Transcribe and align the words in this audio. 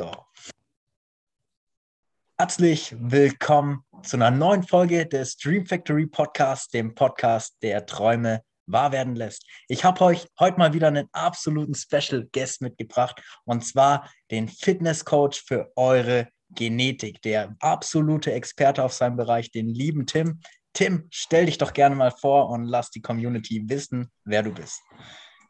go. 0.00 0.10
Herzlich 2.38 2.94
willkommen 2.98 3.84
zu 4.02 4.16
einer 4.16 4.30
neuen 4.30 4.62
Folge 4.62 5.04
des 5.06 5.36
Dream 5.36 5.66
Factory 5.66 6.06
Podcasts, 6.06 6.68
dem 6.68 6.94
Podcast, 6.94 7.58
der 7.62 7.84
Träume 7.84 8.40
wahr 8.64 8.92
werden 8.92 9.14
lässt. 9.14 9.44
Ich 9.68 9.84
habe 9.84 10.02
euch 10.02 10.26
heute 10.38 10.58
mal 10.58 10.72
wieder 10.72 10.88
einen 10.88 11.08
absoluten 11.12 11.74
Special 11.74 12.26
Guest 12.32 12.62
mitgebracht 12.62 13.22
und 13.44 13.62
zwar 13.62 14.10
den 14.30 14.48
Fitness 14.48 15.04
Coach 15.04 15.44
für 15.46 15.70
eure 15.76 16.28
Genetik, 16.54 17.20
der 17.20 17.54
absolute 17.60 18.32
Experte 18.32 18.82
auf 18.82 18.94
seinem 18.94 19.18
Bereich, 19.18 19.50
den 19.50 19.68
lieben 19.68 20.06
Tim. 20.06 20.40
Tim, 20.72 21.08
stell 21.10 21.44
dich 21.44 21.58
doch 21.58 21.74
gerne 21.74 21.94
mal 21.94 22.12
vor 22.12 22.48
und 22.48 22.64
lass 22.64 22.90
die 22.90 23.02
Community 23.02 23.64
wissen, 23.66 24.10
wer 24.24 24.42
du 24.42 24.54
bist. 24.54 24.80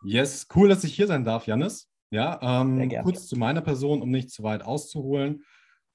Yes, 0.03 0.48
cool, 0.57 0.69
dass 0.69 0.82
ich 0.82 0.95
hier 0.95 1.07
sein 1.07 1.25
darf, 1.25 1.46
Janis. 1.46 1.89
Ja, 2.11 2.62
ähm, 2.62 2.90
kurz 3.02 3.29
zu 3.29 3.36
meiner 3.36 3.61
Person, 3.61 4.02
um 4.02 4.11
nicht 4.11 4.30
zu 4.30 4.43
weit 4.43 4.62
auszuholen. 4.62 5.45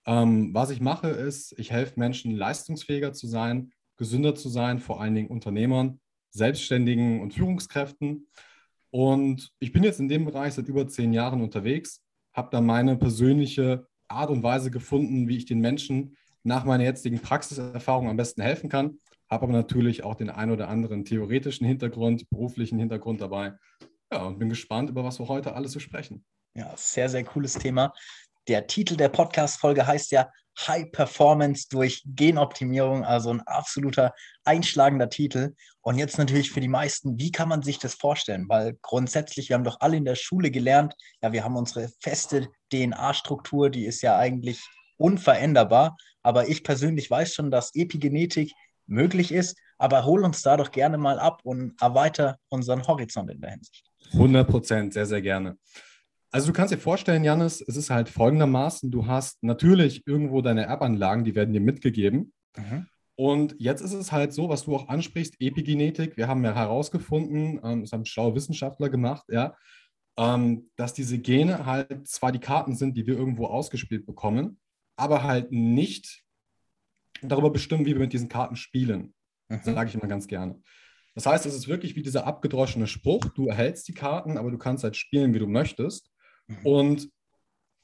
Ähm, 0.06 0.54
was 0.54 0.70
ich 0.70 0.80
mache, 0.80 1.10
ist, 1.10 1.54
ich 1.60 1.72
helfe 1.72 2.00
Menschen, 2.00 2.36
leistungsfähiger 2.36 3.12
zu 3.12 3.28
sein, 3.28 3.72
gesünder 3.98 4.34
zu 4.34 4.48
sein, 4.48 4.80
vor 4.80 5.02
allen 5.02 5.16
Dingen 5.16 5.30
Unternehmern, 5.30 6.00
Selbstständigen 6.30 7.22
und 7.22 7.34
Führungskräften. 7.34 8.28
Und 8.92 9.52
ich 9.60 9.74
bin 9.74 9.84
jetzt 9.84 10.00
in 10.00 10.08
dem 10.08 10.26
Bereich 10.26 10.54
seit 10.54 10.70
über 10.70 10.88
zehn 10.88 11.12
Jahren 11.12 11.42
unterwegs, 11.42 12.02
habe 12.34 12.50
da 12.52 12.62
meine 12.62 12.96
persönliche 12.96 13.88
Art 14.08 14.30
und 14.30 14.44
Weise 14.44 14.72
gefunden, 14.72 15.28
wie 15.28 15.38
ich 15.38 15.46
den 15.46 15.60
Menschen 15.60 16.16
nach 16.44 16.64
meiner 16.64 16.84
jetzigen 16.84 17.20
Praxiserfahrung 17.20 18.08
am 18.08 18.18
besten 18.18 18.42
helfen 18.42 18.70
kann. 18.70 19.00
Habe 19.30 19.46
aber 19.46 19.54
natürlich 19.54 20.04
auch 20.04 20.16
den 20.16 20.30
ein 20.30 20.52
oder 20.52 20.70
anderen 20.70 21.04
theoretischen 21.04 21.66
Hintergrund, 21.68 22.30
beruflichen 22.30 22.80
Hintergrund 22.80 23.20
dabei 23.20 23.56
ja, 24.12 24.24
und 24.24 24.40
bin 24.40 24.50
gespannt, 24.50 24.90
über 24.90 25.04
was 25.04 25.20
wir 25.20 25.28
heute 25.28 25.56
alles 25.56 25.72
so 25.72 25.80
sprechen. 25.80 26.26
Ja, 26.54 26.74
sehr, 26.76 27.10
sehr 27.10 27.24
cooles 27.24 27.54
Thema. 27.54 27.94
Der 28.48 28.68
Titel 28.68 28.96
der 28.96 29.10
Podcast-Folge 29.10 29.88
heißt 29.88 30.12
ja 30.12 30.30
High 30.58 30.92
Performance 30.92 31.68
durch 31.70 32.04
Genoptimierung, 32.06 33.04
also 33.04 33.30
ein 33.30 33.42
absoluter 33.42 34.14
einschlagender 34.46 35.10
Titel. 35.10 35.54
Und 35.82 35.98
jetzt 35.98 36.18
natürlich 36.18 36.52
für 36.52 36.62
die 36.62 36.68
meisten, 36.68 37.20
wie 37.20 37.32
kann 37.32 37.50
man 37.50 37.62
sich 37.62 37.80
das 37.80 37.96
vorstellen? 37.96 38.46
Weil 38.48 38.78
grundsätzlich, 38.82 39.50
wir 39.50 39.56
haben 39.56 39.64
doch 39.64 39.82
alle 39.82 39.98
in 39.98 40.06
der 40.06 40.16
Schule 40.16 40.52
gelernt, 40.52 40.96
ja, 41.22 41.34
wir 41.34 41.44
haben 41.44 41.58
unsere 41.58 41.90
feste 42.00 42.48
DNA-Struktur, 42.72 43.70
die 43.70 43.86
ist 43.86 44.02
ja 44.02 44.18
eigentlich 44.18 44.62
unveränderbar. 44.98 45.98
Aber 46.24 46.48
ich 46.48 46.64
persönlich 46.64 47.12
weiß 47.12 47.34
schon, 47.34 47.52
dass 47.52 47.76
Epigenetik 47.76 48.54
möglich 48.88 49.32
ist. 49.32 49.58
Aber 49.78 50.06
hol 50.06 50.24
uns 50.24 50.42
da 50.42 50.56
doch 50.56 50.72
gerne 50.72 50.98
mal 50.98 51.20
ab 51.20 51.42
und 51.44 51.74
erweiter 51.82 52.38
unseren 52.48 52.88
Horizont 52.88 53.30
in 53.30 53.42
der 53.42 53.52
Hinsicht. 53.52 53.86
100 54.14 54.48
Prozent, 54.48 54.94
sehr, 54.94 55.06
sehr 55.06 55.22
gerne. 55.22 55.58
Also 56.32 56.48
du 56.48 56.54
kannst 56.54 56.74
dir 56.74 56.78
vorstellen, 56.78 57.24
Janis, 57.24 57.64
es 57.66 57.78
ist 57.78 57.90
halt 57.90 58.10
folgendermaßen, 58.10 58.92
du 58.92 59.08
hast 59.08 59.42
natürlich 59.44 60.06
irgendwo 60.06 60.42
deine 60.42 60.66
Erbanlagen, 60.66 61.24
die 61.24 61.36
werden 61.36 61.54
dir 61.54 61.62
mitgegeben. 61.62 62.34
Mhm. 62.58 62.88
Und 63.16 63.56
jetzt 63.58 63.82
ist 63.82 63.94
es 63.94 64.12
halt 64.12 64.34
so, 64.34 64.50
was 64.50 64.66
du 64.66 64.76
auch 64.76 64.90
ansprichst, 64.90 65.36
Epigenetik. 65.40 66.18
Wir 66.18 66.28
haben 66.28 66.44
ja 66.44 66.54
herausgefunden, 66.54 67.62
ähm, 67.64 67.82
das 67.82 67.94
haben 67.94 68.06
schlaue 68.06 68.36
Wissenschaftler 68.36 68.90
gemacht, 68.90 69.24
ja, 69.30 69.56
ähm, 70.18 70.70
dass 70.76 70.94
diese 70.94 71.20
Gene 71.20 71.66
halt 71.66 72.08
zwar 72.08 72.32
die 72.32 72.40
Karten 72.40 72.76
sind, 72.76 72.98
die 72.98 73.08
wir 73.08 73.18
irgendwo 73.18 73.46
ausgespielt 73.48 74.06
bekommen, 74.06 74.60
aber 74.98 75.24
halt 75.24 75.52
nicht 75.52 76.24
darüber 77.22 77.50
bestimmen, 77.50 77.86
wie 77.86 77.94
wir 77.94 78.00
mit 78.00 78.14
diesen 78.14 78.30
Karten 78.30 78.58
spielen. 78.58 79.14
Mhm. 79.48 79.62
Das 79.64 79.66
sage 79.66 79.90
ich 79.90 79.96
immer 79.96 80.08
ganz 80.08 80.28
gerne. 80.28 80.62
Das 81.16 81.26
heißt, 81.26 81.46
es 81.46 81.56
ist 81.56 81.68
wirklich 81.68 81.96
wie 81.96 82.02
dieser 82.02 82.28
abgedroschene 82.28 82.88
Spruch, 82.88 83.26
du 83.36 83.48
erhältst 83.48 83.88
die 83.88 83.94
Karten, 83.94 84.38
aber 84.38 84.52
du 84.52 84.58
kannst 84.58 84.84
halt 84.84 84.98
spielen, 84.98 85.34
wie 85.34 85.40
du 85.40 85.48
möchtest. 85.48 86.12
Mhm. 86.48 86.58
Und 86.64 87.10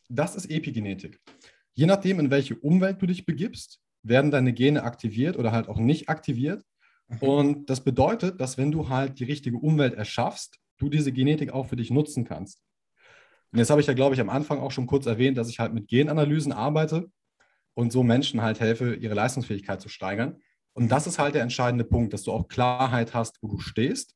das 0.09 0.35
ist 0.35 0.51
Epigenetik. 0.51 1.19
Je 1.73 1.85
nachdem, 1.85 2.19
in 2.19 2.29
welche 2.29 2.55
Umwelt 2.55 3.01
du 3.01 3.07
dich 3.07 3.25
begibst, 3.25 3.79
werden 4.03 4.31
deine 4.31 4.51
Gene 4.51 4.83
aktiviert 4.83 5.37
oder 5.37 5.53
halt 5.53 5.69
auch 5.69 5.77
nicht 5.77 6.09
aktiviert. 6.09 6.63
Mhm. 7.07 7.17
Und 7.19 7.69
das 7.69 7.81
bedeutet, 7.83 8.41
dass 8.41 8.57
wenn 8.57 8.71
du 8.71 8.89
halt 8.89 9.19
die 9.19 9.23
richtige 9.23 9.57
Umwelt 9.57 9.93
erschaffst, 9.93 10.59
du 10.77 10.89
diese 10.89 11.13
Genetik 11.13 11.53
auch 11.53 11.67
für 11.67 11.77
dich 11.77 11.89
nutzen 11.89 12.25
kannst. 12.25 12.61
Und 13.51 13.59
jetzt 13.59 13.69
habe 13.69 13.81
ich 13.81 13.87
ja, 13.87 13.93
glaube 13.93 14.15
ich, 14.15 14.21
am 14.21 14.29
Anfang 14.29 14.59
auch 14.59 14.71
schon 14.71 14.87
kurz 14.87 15.05
erwähnt, 15.05 15.37
dass 15.37 15.49
ich 15.49 15.59
halt 15.59 15.73
mit 15.73 15.87
Genanalysen 15.87 16.51
arbeite 16.51 17.09
und 17.73 17.91
so 17.91 18.03
Menschen 18.03 18.41
halt 18.41 18.59
helfe, 18.59 18.95
ihre 18.95 19.13
Leistungsfähigkeit 19.13 19.81
zu 19.81 19.89
steigern. 19.89 20.37
Und 20.73 20.89
das 20.89 21.07
ist 21.07 21.19
halt 21.19 21.35
der 21.35 21.41
entscheidende 21.41 21.83
Punkt, 21.83 22.13
dass 22.13 22.23
du 22.23 22.31
auch 22.31 22.47
Klarheit 22.47 23.13
hast, 23.13 23.37
wo 23.41 23.47
du 23.47 23.59
stehst. 23.59 24.15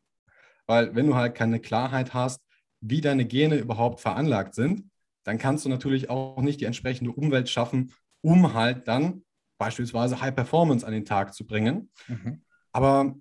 Weil 0.68 0.96
wenn 0.96 1.08
du 1.08 1.16
halt 1.16 1.36
keine 1.36 1.60
Klarheit 1.60 2.14
hast, 2.14 2.42
wie 2.82 3.02
deine 3.02 3.26
Gene 3.26 3.56
überhaupt 3.56 4.00
veranlagt 4.00 4.56
sind, 4.56 4.90
dann 5.24 5.38
kannst 5.38 5.66
du 5.66 5.70
natürlich 5.70 6.10
auch 6.10 6.42
nicht 6.42 6.62
die 6.62 6.66
entsprechende 6.66 7.12
Umwelt 7.12 7.50
schaffen, 7.50 7.92
um 8.22 8.54
halt 8.54 8.88
dann 8.88 9.24
beispielsweise 9.58 10.22
High 10.22 10.36
Performance 10.36 10.86
an 10.86 10.94
den 10.94 11.06
Tag 11.06 11.34
zu 11.34 11.46
bringen. 11.46 11.90
Mhm. 12.08 12.42
Aber 12.72 13.16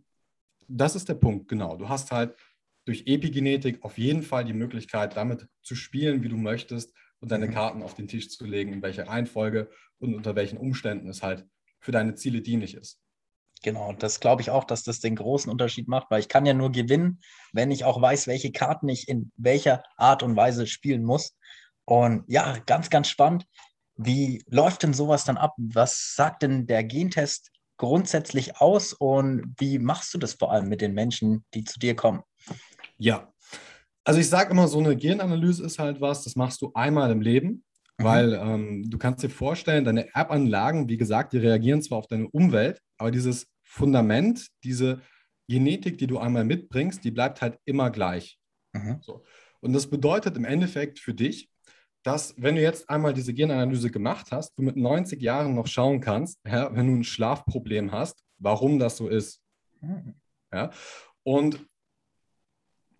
das 0.69 0.97
ist 0.97 1.09
der 1.09 1.15
Punkt, 1.15 1.49
genau. 1.49 1.77
Du 1.77 1.89
hast 1.89 2.13
halt 2.13 2.35
durch 2.85 3.05
Epigenetik 3.07 3.83
auf 3.83 3.99
jeden 3.99 4.23
Fall 4.23 4.45
die 4.45 4.53
Möglichkeit, 4.53 5.17
damit 5.17 5.49
zu 5.63 5.75
spielen, 5.75 6.23
wie 6.23 6.29
du 6.29 6.37
möchtest 6.37 6.95
und 7.21 7.31
deine 7.31 7.47
mhm. 7.47 7.53
Karten 7.53 7.83
auf 7.83 7.95
den 7.95 8.09
Tisch 8.09 8.29
zu 8.31 8.45
legen, 8.45 8.73
in 8.73 8.83
welcher 8.83 9.09
Reihenfolge 9.09 9.71
und 9.99 10.15
unter 10.15 10.37
welchen 10.37 10.59
Umständen 10.59 11.09
es 11.09 11.23
halt 11.23 11.47
für 11.81 11.93
deine 11.93 12.15
Ziele 12.15 12.43
dienlich 12.43 12.75
ist. 12.75 13.01
Genau, 13.65 13.95
das 13.95 14.21
glaube 14.21 14.43
ich 14.43 14.51
auch, 14.51 14.65
dass 14.65 14.83
das 14.83 15.01
den 15.01 15.17
großen 15.17 15.51
Unterschied 15.51 15.89
macht, 15.89 16.11
weil 16.11 16.21
ich 16.21 16.29
kann 16.29 16.45
ja 16.45 16.53
nur 16.53 16.71
gewinnen, 16.71 17.23
wenn 17.55 17.71
ich 17.71 17.87
auch 17.87 17.99
weiß, 17.99 18.27
welche 18.27 18.53
Karten 18.53 18.91
ich 18.91 19.09
in 19.09 19.33
welcher 19.39 19.83
Art 19.97 20.23
und 20.23 20.37
Weise 20.37 20.67
spielen 20.67 21.03
muss. 21.03 21.35
Und 21.87 22.25
ja, 22.29 22.59
ganz, 22.67 22.91
ganz 22.91 23.09
spannend. 23.09 23.47
Wie 23.97 24.45
läuft 24.51 24.83
denn 24.83 24.93
sowas 24.93 25.25
dann 25.25 25.39
ab? 25.39 25.55
Was 25.57 26.15
sagt 26.15 26.43
denn 26.43 26.67
der 26.67 26.85
Gentest 26.85 27.53
grundsätzlich 27.79 28.61
aus 28.61 28.93
und 28.93 29.55
wie 29.57 29.79
machst 29.79 30.13
du 30.13 30.19
das 30.19 30.35
vor 30.35 30.53
allem 30.53 30.69
mit 30.69 30.83
den 30.83 30.93
Menschen, 30.93 31.47
die 31.55 31.65
zu 31.65 31.79
dir 31.79 31.97
kommen? 31.97 32.21
Ja, 32.99 33.33
also 34.05 34.21
ich 34.21 34.29
sage 34.29 34.51
immer, 34.51 34.69
so 34.69 34.79
eine 34.79 34.95
Genanalyse 34.95 35.65
ist 35.65 35.79
halt 35.79 36.03
was, 36.03 36.23
das 36.23 36.37
machst 36.37 36.61
du 36.61 36.71
einmal 36.75 37.11
im 37.11 37.23
Leben, 37.23 37.65
mhm. 37.97 38.05
weil 38.05 38.35
ähm, 38.35 38.91
du 38.91 38.99
kannst 38.99 39.23
dir 39.23 39.31
vorstellen, 39.31 39.87
deine 39.87 40.15
App-Anlagen, 40.15 40.87
wie 40.91 40.99
gesagt, 40.99 41.33
die 41.33 41.39
reagieren 41.39 41.81
zwar 41.81 41.97
auf 41.97 42.09
deine 42.09 42.29
Umwelt, 42.29 42.83
aber 42.99 43.11
dieses 43.11 43.47
Fundament, 43.75 44.49
diese 44.63 45.03
Genetik, 45.49 45.99
die 45.99 46.07
du 46.07 46.19
einmal 46.19 46.45
mitbringst, 46.45 47.05
die 47.05 47.11
bleibt 47.11 47.43
halt 47.43 47.59
immer 47.65 47.91
gleich. 47.91 48.39
Mhm. 48.73 48.99
So. 49.01 49.25
Und 49.61 49.73
das 49.73 49.89
bedeutet 49.89 50.37
im 50.37 50.45
Endeffekt 50.45 50.99
für 51.01 51.13
dich, 51.13 51.51
dass 52.05 52.35
wenn 52.37 52.55
du 52.55 52.63
jetzt 52.63 52.89
einmal 52.89 53.15
diese 53.15 53.35
Genanalyse 53.35 53.91
gemacht 53.91 54.31
hast, 54.31 54.57
du 54.57 54.63
mit 54.63 54.77
90 54.77 55.21
Jahren 55.21 55.55
noch 55.55 55.67
schauen 55.67 56.01
kannst, 56.01 56.39
ja, 56.47 56.75
wenn 56.75 56.87
du 56.87 56.95
ein 56.95 57.05
Schlafproblem 57.05 57.91
hast, 57.91 58.23
warum 58.39 58.79
das 58.79 58.97
so 58.97 59.09
ist. 59.09 59.41
Mhm. 59.81 60.15
Ja? 60.53 60.71
Und 61.25 61.67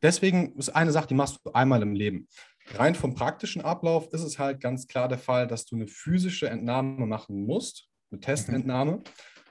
deswegen 0.03 0.57
ist 0.57 0.71
eine 0.71 0.91
Sache, 0.91 1.07
die 1.07 1.15
machst 1.15 1.39
du 1.45 1.53
einmal 1.53 1.83
im 1.83 1.95
Leben. 1.95 2.27
Rein 2.73 2.95
vom 2.95 3.15
praktischen 3.15 3.63
Ablauf 3.63 4.09
ist 4.13 4.23
es 4.23 4.39
halt 4.39 4.61
ganz 4.61 4.89
klar 4.89 5.07
der 5.07 5.19
Fall, 5.19 5.47
dass 5.47 5.67
du 5.67 5.77
eine 5.77 5.87
physische 5.87 6.49
Entnahme 6.49 7.07
machen 7.07 7.45
musst, 7.47 7.89
eine 8.11 8.21
Testentnahme. 8.21 8.93
Mhm. 8.93 9.03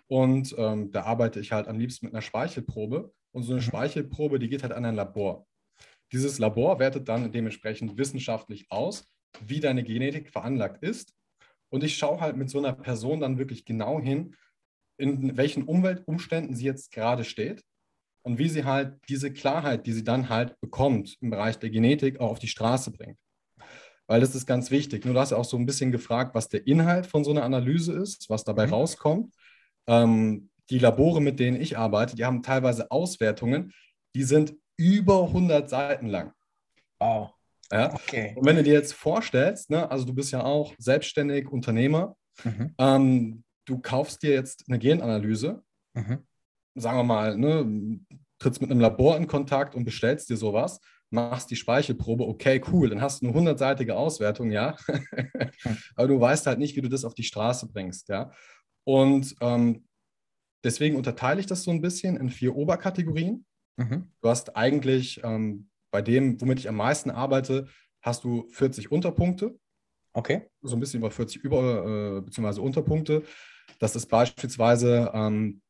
Und 0.07 0.53
ähm, 0.57 0.91
da 0.91 1.03
arbeite 1.03 1.39
ich 1.39 1.51
halt 1.51 1.67
am 1.67 1.79
liebsten 1.79 2.05
mit 2.05 2.13
einer 2.13 2.21
Speichelprobe. 2.21 3.13
Und 3.31 3.43
so 3.43 3.53
eine 3.53 3.61
mhm. 3.61 3.65
Speichelprobe, 3.65 4.39
die 4.39 4.49
geht 4.49 4.63
halt 4.63 4.73
an 4.73 4.85
ein 4.85 4.95
Labor. 4.95 5.47
Dieses 6.11 6.37
Labor 6.37 6.79
wertet 6.79 7.09
dann 7.09 7.31
dementsprechend 7.31 7.97
wissenschaftlich 7.97 8.67
aus, 8.69 9.11
wie 9.43 9.59
deine 9.59 9.83
Genetik 9.83 10.29
veranlagt 10.29 10.83
ist. 10.83 11.13
Und 11.69 11.83
ich 11.83 11.97
schaue 11.97 12.21
halt 12.21 12.37
mit 12.37 12.51
so 12.51 12.59
einer 12.59 12.73
Person 12.73 13.19
dann 13.19 13.39
wirklich 13.39 13.65
genau 13.65 13.99
hin, 13.99 14.35
in 14.97 15.35
welchen 15.37 15.63
Umweltumständen 15.63 16.55
sie 16.55 16.65
jetzt 16.65 16.91
gerade 16.91 17.23
steht 17.23 17.63
und 18.21 18.37
wie 18.37 18.47
sie 18.47 18.63
halt 18.63 18.99
diese 19.09 19.33
Klarheit, 19.33 19.87
die 19.87 19.93
sie 19.93 20.03
dann 20.03 20.29
halt 20.29 20.59
bekommt 20.61 21.17
im 21.19 21.31
Bereich 21.31 21.57
der 21.57 21.71
Genetik, 21.71 22.19
auch 22.19 22.29
auf 22.29 22.39
die 22.39 22.47
Straße 22.47 22.91
bringt. 22.91 23.17
Weil 24.07 24.21
das 24.21 24.35
ist 24.35 24.45
ganz 24.45 24.69
wichtig. 24.69 25.05
Nur 25.05 25.13
du 25.13 25.19
hast 25.19 25.31
ja 25.31 25.37
auch 25.37 25.45
so 25.45 25.57
ein 25.57 25.65
bisschen 25.65 25.91
gefragt, 25.91 26.35
was 26.35 26.49
der 26.49 26.67
Inhalt 26.67 27.07
von 27.07 27.23
so 27.23 27.31
einer 27.31 27.43
Analyse 27.43 27.93
ist, 27.93 28.29
was 28.29 28.43
dabei 28.43 28.67
mhm. 28.67 28.73
rauskommt. 28.73 29.33
Ähm, 29.87 30.49
die 30.69 30.79
Labore, 30.79 31.21
mit 31.21 31.39
denen 31.39 31.59
ich 31.59 31.77
arbeite, 31.77 32.15
die 32.15 32.25
haben 32.25 32.41
teilweise 32.41 32.89
Auswertungen, 32.91 33.73
die 34.15 34.23
sind 34.23 34.55
über 34.77 35.23
100 35.23 35.69
Seiten 35.69 36.07
lang. 36.07 36.33
Wow. 36.99 37.31
Ja? 37.71 37.93
Okay. 37.93 38.33
Und 38.35 38.45
wenn 38.45 38.55
du 38.55 38.63
dir 38.63 38.73
jetzt 38.73 38.93
vorstellst, 38.93 39.69
ne, 39.69 39.89
also 39.89 40.05
du 40.05 40.13
bist 40.13 40.31
ja 40.31 40.43
auch 40.43 40.73
selbstständig 40.77 41.49
Unternehmer, 41.49 42.15
mhm. 42.43 42.73
ähm, 42.77 43.43
du 43.65 43.79
kaufst 43.79 44.23
dir 44.23 44.31
jetzt 44.31 44.65
eine 44.67 44.79
Genanalyse, 44.79 45.63
mhm. 45.93 46.19
sagen 46.75 46.97
wir 46.97 47.03
mal, 47.03 47.37
ne, 47.37 47.99
trittst 48.39 48.61
mit 48.61 48.71
einem 48.71 48.79
Labor 48.79 49.17
in 49.17 49.27
Kontakt 49.27 49.75
und 49.75 49.85
bestellst 49.85 50.29
dir 50.29 50.37
sowas, 50.37 50.79
machst 51.09 51.49
die 51.51 51.55
Speichelprobe, 51.55 52.27
okay, 52.27 52.61
cool, 52.71 52.89
dann 52.89 53.01
hast 53.01 53.21
du 53.21 53.27
eine 53.27 53.35
hundertseitige 53.35 53.95
Auswertung, 53.95 54.51
ja, 54.51 54.75
aber 55.95 56.07
du 56.07 56.19
weißt 56.19 56.47
halt 56.47 56.59
nicht, 56.59 56.75
wie 56.75 56.81
du 56.81 56.89
das 56.89 57.05
auf 57.05 57.13
die 57.13 57.23
Straße 57.23 57.67
bringst, 57.71 58.09
ja. 58.09 58.31
Und 58.83 59.35
ähm, 59.41 59.85
deswegen 60.63 60.95
unterteile 60.95 61.39
ich 61.39 61.45
das 61.45 61.63
so 61.63 61.71
ein 61.71 61.81
bisschen 61.81 62.17
in 62.17 62.29
vier 62.29 62.55
Oberkategorien. 62.55 63.45
Mhm. 63.77 64.11
Du 64.21 64.29
hast 64.29 64.55
eigentlich 64.55 65.21
ähm, 65.23 65.69
bei 65.91 66.01
dem, 66.01 66.39
womit 66.41 66.59
ich 66.59 66.69
am 66.69 66.75
meisten 66.75 67.09
arbeite, 67.11 67.67
hast 68.01 68.23
du 68.23 68.47
40 68.51 68.91
Unterpunkte. 68.91 69.57
Okay. 70.13 70.47
So 70.61 70.75
ein 70.75 70.79
bisschen 70.79 70.99
über 70.99 71.11
40 71.11 71.43
Über- 71.43 72.17
äh, 72.17 72.21
bzw. 72.21 72.59
Unterpunkte. 72.59 73.23
Das 73.79 73.95
ist 73.95 74.07
beispielsweise, 74.07 75.11
ähm, 75.13 75.61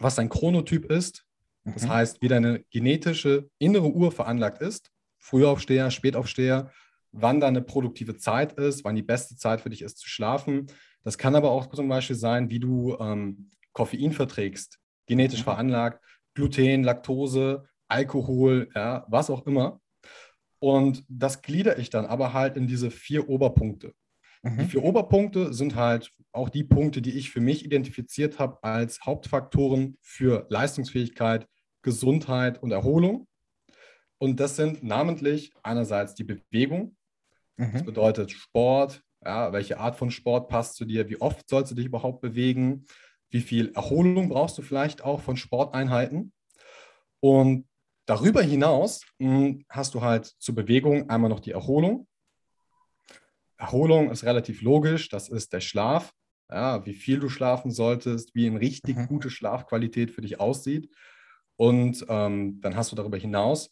was 0.00 0.14
dein 0.16 0.28
Chronotyp 0.28 0.90
ist. 0.90 1.24
Das 1.64 1.82
Mhm. 1.84 1.88
heißt, 1.88 2.22
wie 2.22 2.28
deine 2.28 2.64
genetische 2.70 3.50
innere 3.58 3.92
Uhr 3.92 4.10
veranlagt 4.10 4.62
ist. 4.62 4.90
Frühaufsteher, 5.18 5.90
Spätaufsteher, 5.90 6.72
wann 7.12 7.40
deine 7.40 7.60
produktive 7.62 8.16
Zeit 8.16 8.54
ist, 8.54 8.84
wann 8.84 8.96
die 8.96 9.02
beste 9.02 9.36
Zeit 9.36 9.60
für 9.60 9.70
dich 9.70 9.82
ist 9.82 9.98
zu 9.98 10.08
schlafen. 10.08 10.66
Das 11.04 11.18
kann 11.18 11.34
aber 11.36 11.50
auch 11.50 11.66
zum 11.66 11.88
Beispiel 11.88 12.16
sein, 12.16 12.50
wie 12.50 12.60
du 12.60 12.96
ähm, 12.98 13.50
Koffein 13.72 14.12
verträgst, 14.12 14.78
genetisch 15.06 15.40
Mhm. 15.40 15.44
veranlagt, 15.44 16.04
Gluten, 16.34 16.82
Laktose, 16.84 17.68
Alkohol, 17.88 18.68
ja, 18.74 19.06
was 19.08 19.30
auch 19.30 19.46
immer. 19.46 19.80
Und 20.60 21.04
das 21.08 21.42
gliedere 21.42 21.80
ich 21.80 21.90
dann 21.90 22.06
aber 22.06 22.32
halt 22.32 22.56
in 22.56 22.66
diese 22.66 22.90
vier 22.90 23.28
Oberpunkte. 23.28 23.94
Die 24.44 24.50
Mhm. 24.50 24.68
vier 24.68 24.84
Oberpunkte 24.84 25.52
sind 25.52 25.74
halt 25.74 26.12
auch 26.32 26.48
die 26.48 26.64
Punkte, 26.64 27.02
die 27.02 27.16
ich 27.18 27.30
für 27.30 27.40
mich 27.40 27.64
identifiziert 27.64 28.38
habe 28.38 28.62
als 28.62 29.00
Hauptfaktoren 29.04 29.96
für 30.00 30.46
Leistungsfähigkeit, 30.48 31.46
Gesundheit 31.82 32.62
und 32.62 32.70
Erholung. 32.70 33.26
Und 34.18 34.38
das 34.40 34.56
sind 34.56 34.82
namentlich 34.82 35.52
einerseits 35.62 36.14
die 36.14 36.24
Bewegung, 36.24 36.96
das 37.56 37.82
Mhm. 37.82 37.86
bedeutet 37.86 38.30
Sport, 38.30 39.02
ja, 39.24 39.52
welche 39.52 39.78
Art 39.78 39.96
von 39.96 40.10
Sport 40.10 40.48
passt 40.48 40.76
zu 40.76 40.84
dir, 40.84 41.08
wie 41.08 41.20
oft 41.20 41.48
sollst 41.48 41.70
du 41.72 41.74
dich 41.74 41.86
überhaupt 41.86 42.20
bewegen, 42.20 42.86
wie 43.30 43.40
viel 43.40 43.72
Erholung 43.74 44.28
brauchst 44.28 44.56
du 44.58 44.62
vielleicht 44.62 45.02
auch 45.04 45.20
von 45.20 45.36
Sporteinheiten. 45.36 46.32
Und 47.20 47.66
darüber 48.06 48.42
hinaus 48.42 49.02
mh, 49.18 49.60
hast 49.68 49.94
du 49.94 50.02
halt 50.02 50.26
zur 50.26 50.54
Bewegung 50.54 51.10
einmal 51.10 51.30
noch 51.30 51.40
die 51.40 51.52
Erholung. 51.52 52.06
Erholung 53.58 54.10
ist 54.10 54.24
relativ 54.24 54.62
logisch, 54.62 55.08
das 55.08 55.28
ist 55.28 55.52
der 55.52 55.60
Schlaf, 55.60 56.12
ja, 56.50 56.86
wie 56.86 56.94
viel 56.94 57.18
du 57.18 57.28
schlafen 57.28 57.70
solltest, 57.70 58.34
wie 58.34 58.46
eine 58.46 58.60
richtig 58.60 58.96
Mhm. 58.96 59.08
gute 59.08 59.30
Schlafqualität 59.30 60.10
für 60.10 60.22
dich 60.22 60.40
aussieht. 60.40 60.88
Und 61.56 62.06
ähm, 62.08 62.60
dann 62.60 62.76
hast 62.76 62.92
du 62.92 62.96
darüber 62.96 63.16
hinaus 63.16 63.68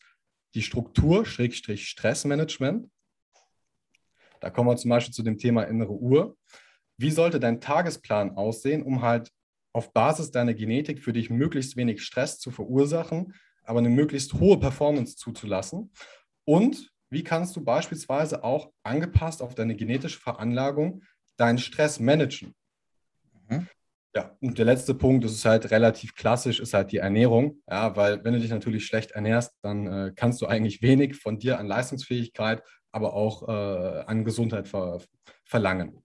die 0.55 0.63
Struktur, 0.63 1.25
Schrägstrich 1.25 1.89
Stressmanagement. 1.89 2.91
Da 4.41 4.51
kommen 4.51 4.69
wir 4.69 4.77
zum 4.77 4.91
Beispiel 4.91 5.15
zu 5.15 5.23
dem 5.23 5.39
Thema 5.39 5.63
innere 5.65 5.93
Uhr. 5.93 6.37
Wie 6.99 7.11
sollte 7.11 7.41
dein 7.41 7.61
Tagesplan 7.61 8.37
aussehen, 8.37 8.83
um 8.83 9.03
halt 9.03 9.31
auf 9.73 9.93
Basis 9.93 10.31
deiner 10.31 10.55
Genetik 10.55 11.03
für 11.03 11.13
dich 11.13 11.29
möglichst 11.29 11.77
wenig 11.77 12.03
Stress 12.03 12.39
zu 12.39 12.51
verursachen, 12.51 13.35
aber 13.65 13.81
eine 13.81 13.91
möglichst 13.91 14.35
hohe 14.35 14.59
Performance 14.59 15.17
zuzulassen? 15.17 15.93
Und 16.45 16.91
wie 17.11 17.23
kannst 17.23 17.55
du 17.57 17.65
beispielsweise 17.65 18.43
auch 18.43 18.73
angepasst 18.83 19.43
auf 19.43 19.55
deine 19.55 19.77
genetische 19.77 20.21
Veranlagung 20.21 21.03
deinen 21.37 21.59
Stress 21.59 22.01
managen? 22.01 22.55
Mhm. 23.49 23.69
Ja, 24.15 24.35
und 24.41 24.57
der 24.57 24.65
letzte 24.65 24.95
Punkt, 24.95 25.25
das 25.25 25.33
ist 25.33 25.45
halt 25.45 25.71
relativ 25.71 26.15
klassisch, 26.15 26.59
ist 26.59 26.73
halt 26.73 26.91
die 26.91 26.97
Ernährung. 26.97 27.61
Ja, 27.69 27.95
weil 27.97 28.25
wenn 28.25 28.33
du 28.33 28.41
dich 28.41 28.51
natürlich 28.51 28.87
schlecht 28.87 29.11
ernährst, 29.11 29.53
dann 29.61 29.87
äh, 29.87 30.13
kannst 30.17 30.41
du 30.41 30.47
eigentlich 30.47 30.81
wenig 30.81 31.17
von 31.17 31.39
dir 31.39 31.59
an 31.59 31.67
Leistungsfähigkeit, 31.67 32.63
aber 32.97 33.15
auch 33.15 33.47
äh, 33.47 34.05
an 34.07 34.25
Gesundheit 34.25 34.67
ver 34.69 35.01
verlangen. 35.45 36.03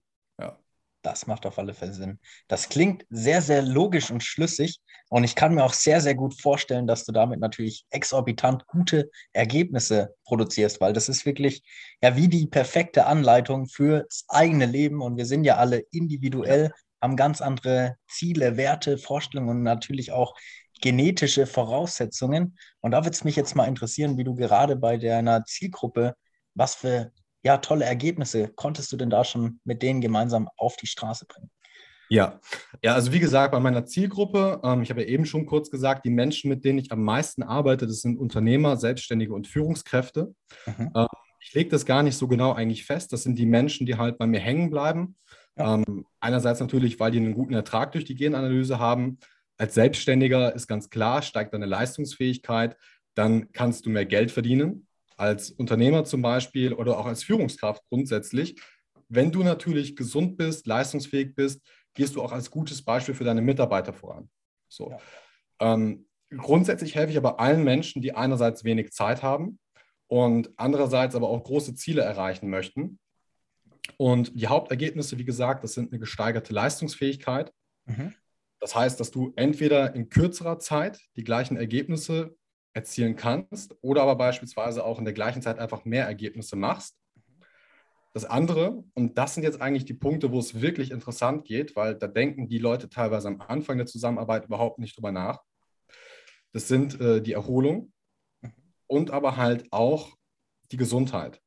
Das 1.02 1.26
macht 1.26 1.46
auf 1.46 1.58
alle 1.58 1.74
Fälle 1.74 1.92
Sinn. 1.92 2.20
Das 2.46 2.68
klingt 2.68 3.04
sehr, 3.10 3.42
sehr 3.42 3.62
logisch 3.62 4.10
und 4.12 4.22
schlüssig. 4.22 4.80
Und 5.08 5.24
ich 5.24 5.34
kann 5.34 5.54
mir 5.54 5.64
auch 5.64 5.72
sehr, 5.72 6.00
sehr 6.00 6.14
gut 6.14 6.40
vorstellen, 6.40 6.86
dass 6.86 7.04
du 7.04 7.12
damit 7.12 7.40
natürlich 7.40 7.84
exorbitant 7.90 8.66
gute 8.68 9.10
Ergebnisse 9.32 10.14
produzierst, 10.24 10.80
weil 10.80 10.92
das 10.92 11.08
ist 11.08 11.26
wirklich 11.26 11.62
ja 12.02 12.16
wie 12.16 12.28
die 12.28 12.46
perfekte 12.46 13.06
Anleitung 13.06 13.66
fürs 13.66 14.24
eigene 14.28 14.66
Leben. 14.66 15.02
Und 15.02 15.16
wir 15.16 15.26
sind 15.26 15.42
ja 15.42 15.56
alle 15.56 15.78
individuell, 15.90 16.72
haben 17.00 17.16
ganz 17.16 17.40
andere 17.40 17.96
Ziele, 18.08 18.56
Werte, 18.56 18.96
Vorstellungen 18.96 19.56
und 19.58 19.62
natürlich 19.64 20.12
auch 20.12 20.34
genetische 20.80 21.46
Voraussetzungen. 21.46 22.56
Und 22.80 22.92
da 22.92 22.98
würde 22.98 23.14
es 23.14 23.24
mich 23.24 23.34
jetzt 23.34 23.56
mal 23.56 23.66
interessieren, 23.66 24.18
wie 24.18 24.24
du 24.24 24.36
gerade 24.36 24.76
bei 24.76 24.98
deiner 24.98 25.44
Zielgruppe, 25.44 26.14
was 26.54 26.74
für 26.74 27.12
ja, 27.44 27.58
tolle 27.58 27.84
Ergebnisse 27.84 28.48
konntest 28.54 28.92
du 28.92 28.96
denn 28.96 29.10
da 29.10 29.24
schon 29.24 29.60
mit 29.64 29.82
denen 29.82 30.00
gemeinsam 30.00 30.48
auf 30.56 30.76
die 30.76 30.86
Straße 30.86 31.26
bringen? 31.26 31.50
Ja, 32.08 32.40
ja, 32.82 32.92
also 32.94 33.12
wie 33.12 33.20
gesagt, 33.20 33.52
bei 33.52 33.60
meiner 33.60 33.86
Zielgruppe, 33.86 34.60
ähm, 34.62 34.82
ich 34.82 34.90
habe 34.90 35.00
ja 35.00 35.08
eben 35.08 35.24
schon 35.24 35.46
kurz 35.46 35.70
gesagt, 35.70 36.04
die 36.04 36.10
Menschen, 36.10 36.50
mit 36.50 36.62
denen 36.62 36.78
ich 36.78 36.92
am 36.92 37.02
meisten 37.02 37.42
arbeite, 37.42 37.86
das 37.86 38.02
sind 38.02 38.18
Unternehmer, 38.18 38.76
Selbstständige 38.76 39.32
und 39.32 39.46
Führungskräfte. 39.46 40.34
Mhm. 40.66 40.90
Ähm, 40.94 41.06
ich 41.40 41.54
lege 41.54 41.70
das 41.70 41.86
gar 41.86 42.02
nicht 42.02 42.16
so 42.16 42.28
genau 42.28 42.52
eigentlich 42.52 42.84
fest. 42.84 43.12
Das 43.12 43.22
sind 43.22 43.38
die 43.38 43.46
Menschen, 43.46 43.86
die 43.86 43.96
halt 43.96 44.18
bei 44.18 44.26
mir 44.26 44.40
hängen 44.40 44.68
bleiben. 44.68 45.16
Ja. 45.56 45.74
Ähm, 45.74 46.04
einerseits 46.20 46.60
natürlich, 46.60 47.00
weil 47.00 47.12
die 47.12 47.18
einen 47.18 47.34
guten 47.34 47.54
Ertrag 47.54 47.92
durch 47.92 48.04
die 48.04 48.14
Genanalyse 48.14 48.78
haben. 48.78 49.18
Als 49.56 49.74
Selbstständiger 49.74 50.54
ist 50.54 50.66
ganz 50.66 50.90
klar, 50.90 51.22
steigt 51.22 51.54
deine 51.54 51.66
Leistungsfähigkeit, 51.66 52.76
dann 53.14 53.52
kannst 53.52 53.86
du 53.86 53.90
mehr 53.90 54.06
Geld 54.06 54.30
verdienen 54.30 54.86
als 55.16 55.50
Unternehmer 55.50 56.04
zum 56.04 56.22
Beispiel 56.22 56.72
oder 56.72 56.98
auch 56.98 57.06
als 57.06 57.24
Führungskraft 57.24 57.82
grundsätzlich. 57.88 58.60
Wenn 59.08 59.30
du 59.30 59.42
natürlich 59.42 59.96
gesund 59.96 60.36
bist, 60.36 60.66
leistungsfähig 60.66 61.34
bist, 61.34 61.60
gehst 61.94 62.16
du 62.16 62.22
auch 62.22 62.32
als 62.32 62.50
gutes 62.50 62.82
Beispiel 62.82 63.14
für 63.14 63.24
deine 63.24 63.42
Mitarbeiter 63.42 63.92
voran. 63.92 64.30
So. 64.68 64.90
Ja. 64.90 65.74
Ähm, 65.74 66.06
grundsätzlich 66.30 66.94
helfe 66.94 67.12
ich 67.12 67.18
aber 67.18 67.38
allen 67.38 67.62
Menschen, 67.64 68.02
die 68.02 68.14
einerseits 68.14 68.64
wenig 68.64 68.92
Zeit 68.92 69.22
haben 69.22 69.58
und 70.06 70.50
andererseits 70.56 71.14
aber 71.14 71.28
auch 71.28 71.44
große 71.44 71.74
Ziele 71.74 72.02
erreichen 72.02 72.48
möchten. 72.48 72.98
Und 73.96 74.38
die 74.38 74.46
Hauptergebnisse, 74.46 75.18
wie 75.18 75.24
gesagt, 75.24 75.64
das 75.64 75.74
sind 75.74 75.92
eine 75.92 75.98
gesteigerte 75.98 76.52
Leistungsfähigkeit. 76.52 77.52
Mhm. 77.86 78.14
Das 78.60 78.74
heißt, 78.74 79.00
dass 79.00 79.10
du 79.10 79.32
entweder 79.36 79.94
in 79.94 80.08
kürzerer 80.08 80.58
Zeit 80.58 81.00
die 81.16 81.24
gleichen 81.24 81.56
Ergebnisse 81.56 82.36
erzielen 82.74 83.16
kannst 83.16 83.76
oder 83.82 84.02
aber 84.02 84.16
beispielsweise 84.16 84.84
auch 84.84 84.98
in 84.98 85.04
der 85.04 85.14
gleichen 85.14 85.42
Zeit 85.42 85.58
einfach 85.58 85.84
mehr 85.84 86.06
Ergebnisse 86.06 86.56
machst. 86.56 86.96
Das 88.14 88.24
andere, 88.24 88.84
und 88.94 89.16
das 89.16 89.34
sind 89.34 89.42
jetzt 89.42 89.60
eigentlich 89.60 89.86
die 89.86 89.94
Punkte, 89.94 90.32
wo 90.32 90.38
es 90.38 90.60
wirklich 90.60 90.90
interessant 90.90 91.44
geht, 91.46 91.76
weil 91.76 91.94
da 91.94 92.06
denken 92.06 92.48
die 92.48 92.58
Leute 92.58 92.90
teilweise 92.90 93.28
am 93.28 93.40
Anfang 93.40 93.78
der 93.78 93.86
Zusammenarbeit 93.86 94.44
überhaupt 94.44 94.78
nicht 94.78 94.96
drüber 94.96 95.12
nach. 95.12 95.40
Das 96.52 96.68
sind 96.68 97.00
äh, 97.00 97.22
die 97.22 97.32
Erholung 97.32 97.92
und 98.86 99.10
aber 99.10 99.38
halt 99.38 99.66
auch 99.72 100.10
die 100.70 100.76
Gesundheit. 100.76 101.40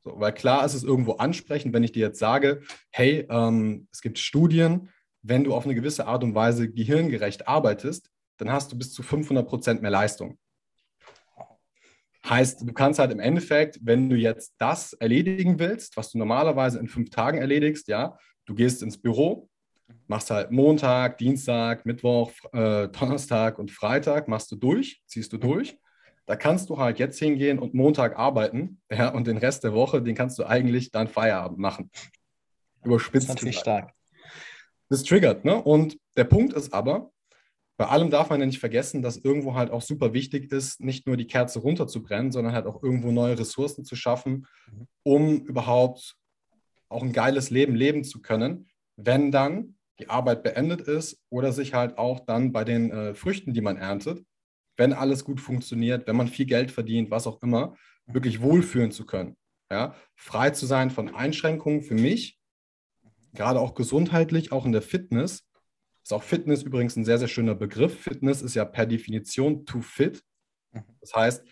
So, 0.00 0.18
weil 0.18 0.32
klar 0.32 0.64
ist 0.64 0.74
es 0.74 0.84
irgendwo 0.84 1.12
ansprechend, 1.12 1.72
wenn 1.72 1.84
ich 1.84 1.92
dir 1.92 2.06
jetzt 2.06 2.18
sage, 2.18 2.62
hey, 2.90 3.26
ähm, 3.30 3.88
es 3.92 4.02
gibt 4.02 4.18
Studien, 4.18 4.90
wenn 5.22 5.44
du 5.44 5.54
auf 5.54 5.64
eine 5.64 5.74
gewisse 5.74 6.06
Art 6.06 6.24
und 6.24 6.34
Weise 6.34 6.70
gehirngerecht 6.70 7.46
arbeitest, 7.48 8.10
dann 8.36 8.50
hast 8.50 8.72
du 8.72 8.76
bis 8.76 8.92
zu 8.92 9.02
500 9.02 9.46
Prozent 9.46 9.80
mehr 9.80 9.90
Leistung. 9.90 10.38
Heißt, 12.28 12.62
du 12.62 12.72
kannst 12.72 13.00
halt 13.00 13.10
im 13.10 13.20
Endeffekt, 13.20 13.78
wenn 13.82 14.08
du 14.08 14.16
jetzt 14.16 14.54
das 14.58 14.92
erledigen 14.92 15.58
willst, 15.58 15.96
was 15.96 16.12
du 16.12 16.18
normalerweise 16.18 16.78
in 16.78 16.86
fünf 16.86 17.10
Tagen 17.10 17.38
erledigst, 17.38 17.88
ja, 17.88 18.16
du 18.46 18.54
gehst 18.54 18.82
ins 18.82 19.00
Büro, 19.00 19.48
machst 20.06 20.30
halt 20.30 20.50
Montag, 20.50 21.18
Dienstag, 21.18 21.84
Mittwoch, 21.84 22.32
äh, 22.52 22.88
Donnerstag 22.88 23.58
und 23.58 23.70
Freitag, 23.70 24.28
machst 24.28 24.52
du 24.52 24.56
durch, 24.56 25.02
ziehst 25.06 25.32
du 25.32 25.38
durch. 25.38 25.78
Da 26.26 26.36
kannst 26.36 26.70
du 26.70 26.78
halt 26.78 26.98
jetzt 26.98 27.18
hingehen 27.18 27.58
und 27.58 27.74
Montag 27.74 28.18
arbeiten, 28.18 28.80
ja, 28.90 29.08
und 29.08 29.26
den 29.26 29.38
Rest 29.38 29.64
der 29.64 29.74
Woche, 29.74 30.02
den 30.02 30.14
kannst 30.14 30.38
du 30.38 30.44
eigentlich 30.44 30.90
dann 30.90 31.08
Feierabend 31.08 31.58
machen. 31.58 31.90
Überspitzt. 32.84 33.28
Das 33.28 33.42
ist 33.42 33.58
stark. 33.58 33.92
Das 34.88 35.02
triggert, 35.04 35.44
ne? 35.44 35.60
Und 35.60 35.98
der 36.16 36.24
Punkt 36.24 36.52
ist 36.52 36.72
aber, 36.72 37.11
bei 37.82 37.88
allem 37.88 38.10
darf 38.10 38.30
man 38.30 38.38
ja 38.38 38.46
nicht 38.46 38.60
vergessen, 38.60 39.02
dass 39.02 39.16
irgendwo 39.16 39.54
halt 39.56 39.72
auch 39.72 39.82
super 39.82 40.12
wichtig 40.12 40.52
ist, 40.52 40.80
nicht 40.80 41.04
nur 41.08 41.16
die 41.16 41.26
Kerze 41.26 41.58
runterzubrennen, 41.58 42.30
sondern 42.30 42.54
halt 42.54 42.66
auch 42.66 42.80
irgendwo 42.80 43.10
neue 43.10 43.36
Ressourcen 43.36 43.84
zu 43.84 43.96
schaffen, 43.96 44.46
Mhm. 44.70 44.86
um 45.02 45.40
überhaupt 45.46 46.14
auch 46.88 47.02
ein 47.02 47.12
geiles 47.12 47.50
Leben 47.50 47.74
leben 47.74 48.04
zu 48.04 48.22
können, 48.22 48.68
wenn 48.94 49.32
dann 49.32 49.74
die 49.98 50.08
Arbeit 50.08 50.44
beendet 50.44 50.82
ist 50.82 51.20
oder 51.28 51.50
sich 51.52 51.74
halt 51.74 51.98
auch 51.98 52.20
dann 52.20 52.52
bei 52.52 52.62
den 52.62 52.92
äh, 52.92 53.14
Früchten, 53.16 53.52
die 53.52 53.62
man 53.62 53.76
erntet, 53.76 54.24
wenn 54.76 54.92
alles 54.92 55.24
gut 55.24 55.40
funktioniert, 55.40 56.06
wenn 56.06 56.14
man 56.14 56.28
viel 56.28 56.46
Geld 56.46 56.70
verdient, 56.70 57.10
was 57.10 57.26
auch 57.26 57.42
immer, 57.42 57.74
wirklich 58.06 58.40
wohlfühlen 58.42 58.92
zu 58.92 59.06
können. 59.06 59.36
Ja? 59.72 59.96
Frei 60.14 60.50
zu 60.50 60.66
sein 60.66 60.90
von 60.92 61.12
Einschränkungen 61.12 61.82
für 61.82 61.94
mich, 61.96 62.38
gerade 63.34 63.58
auch 63.58 63.74
gesundheitlich, 63.74 64.52
auch 64.52 64.66
in 64.66 64.72
der 64.72 64.82
Fitness. 64.82 65.48
Ist 66.02 66.12
auch 66.12 66.22
Fitness 66.22 66.62
übrigens 66.62 66.96
ein 66.96 67.04
sehr, 67.04 67.18
sehr 67.18 67.28
schöner 67.28 67.54
Begriff. 67.54 68.00
Fitness 68.00 68.42
ist 68.42 68.54
ja 68.54 68.64
per 68.64 68.86
Definition 68.86 69.64
to 69.66 69.80
fit. 69.80 70.22
Mhm. 70.72 70.84
Das 71.00 71.14
heißt, 71.14 71.44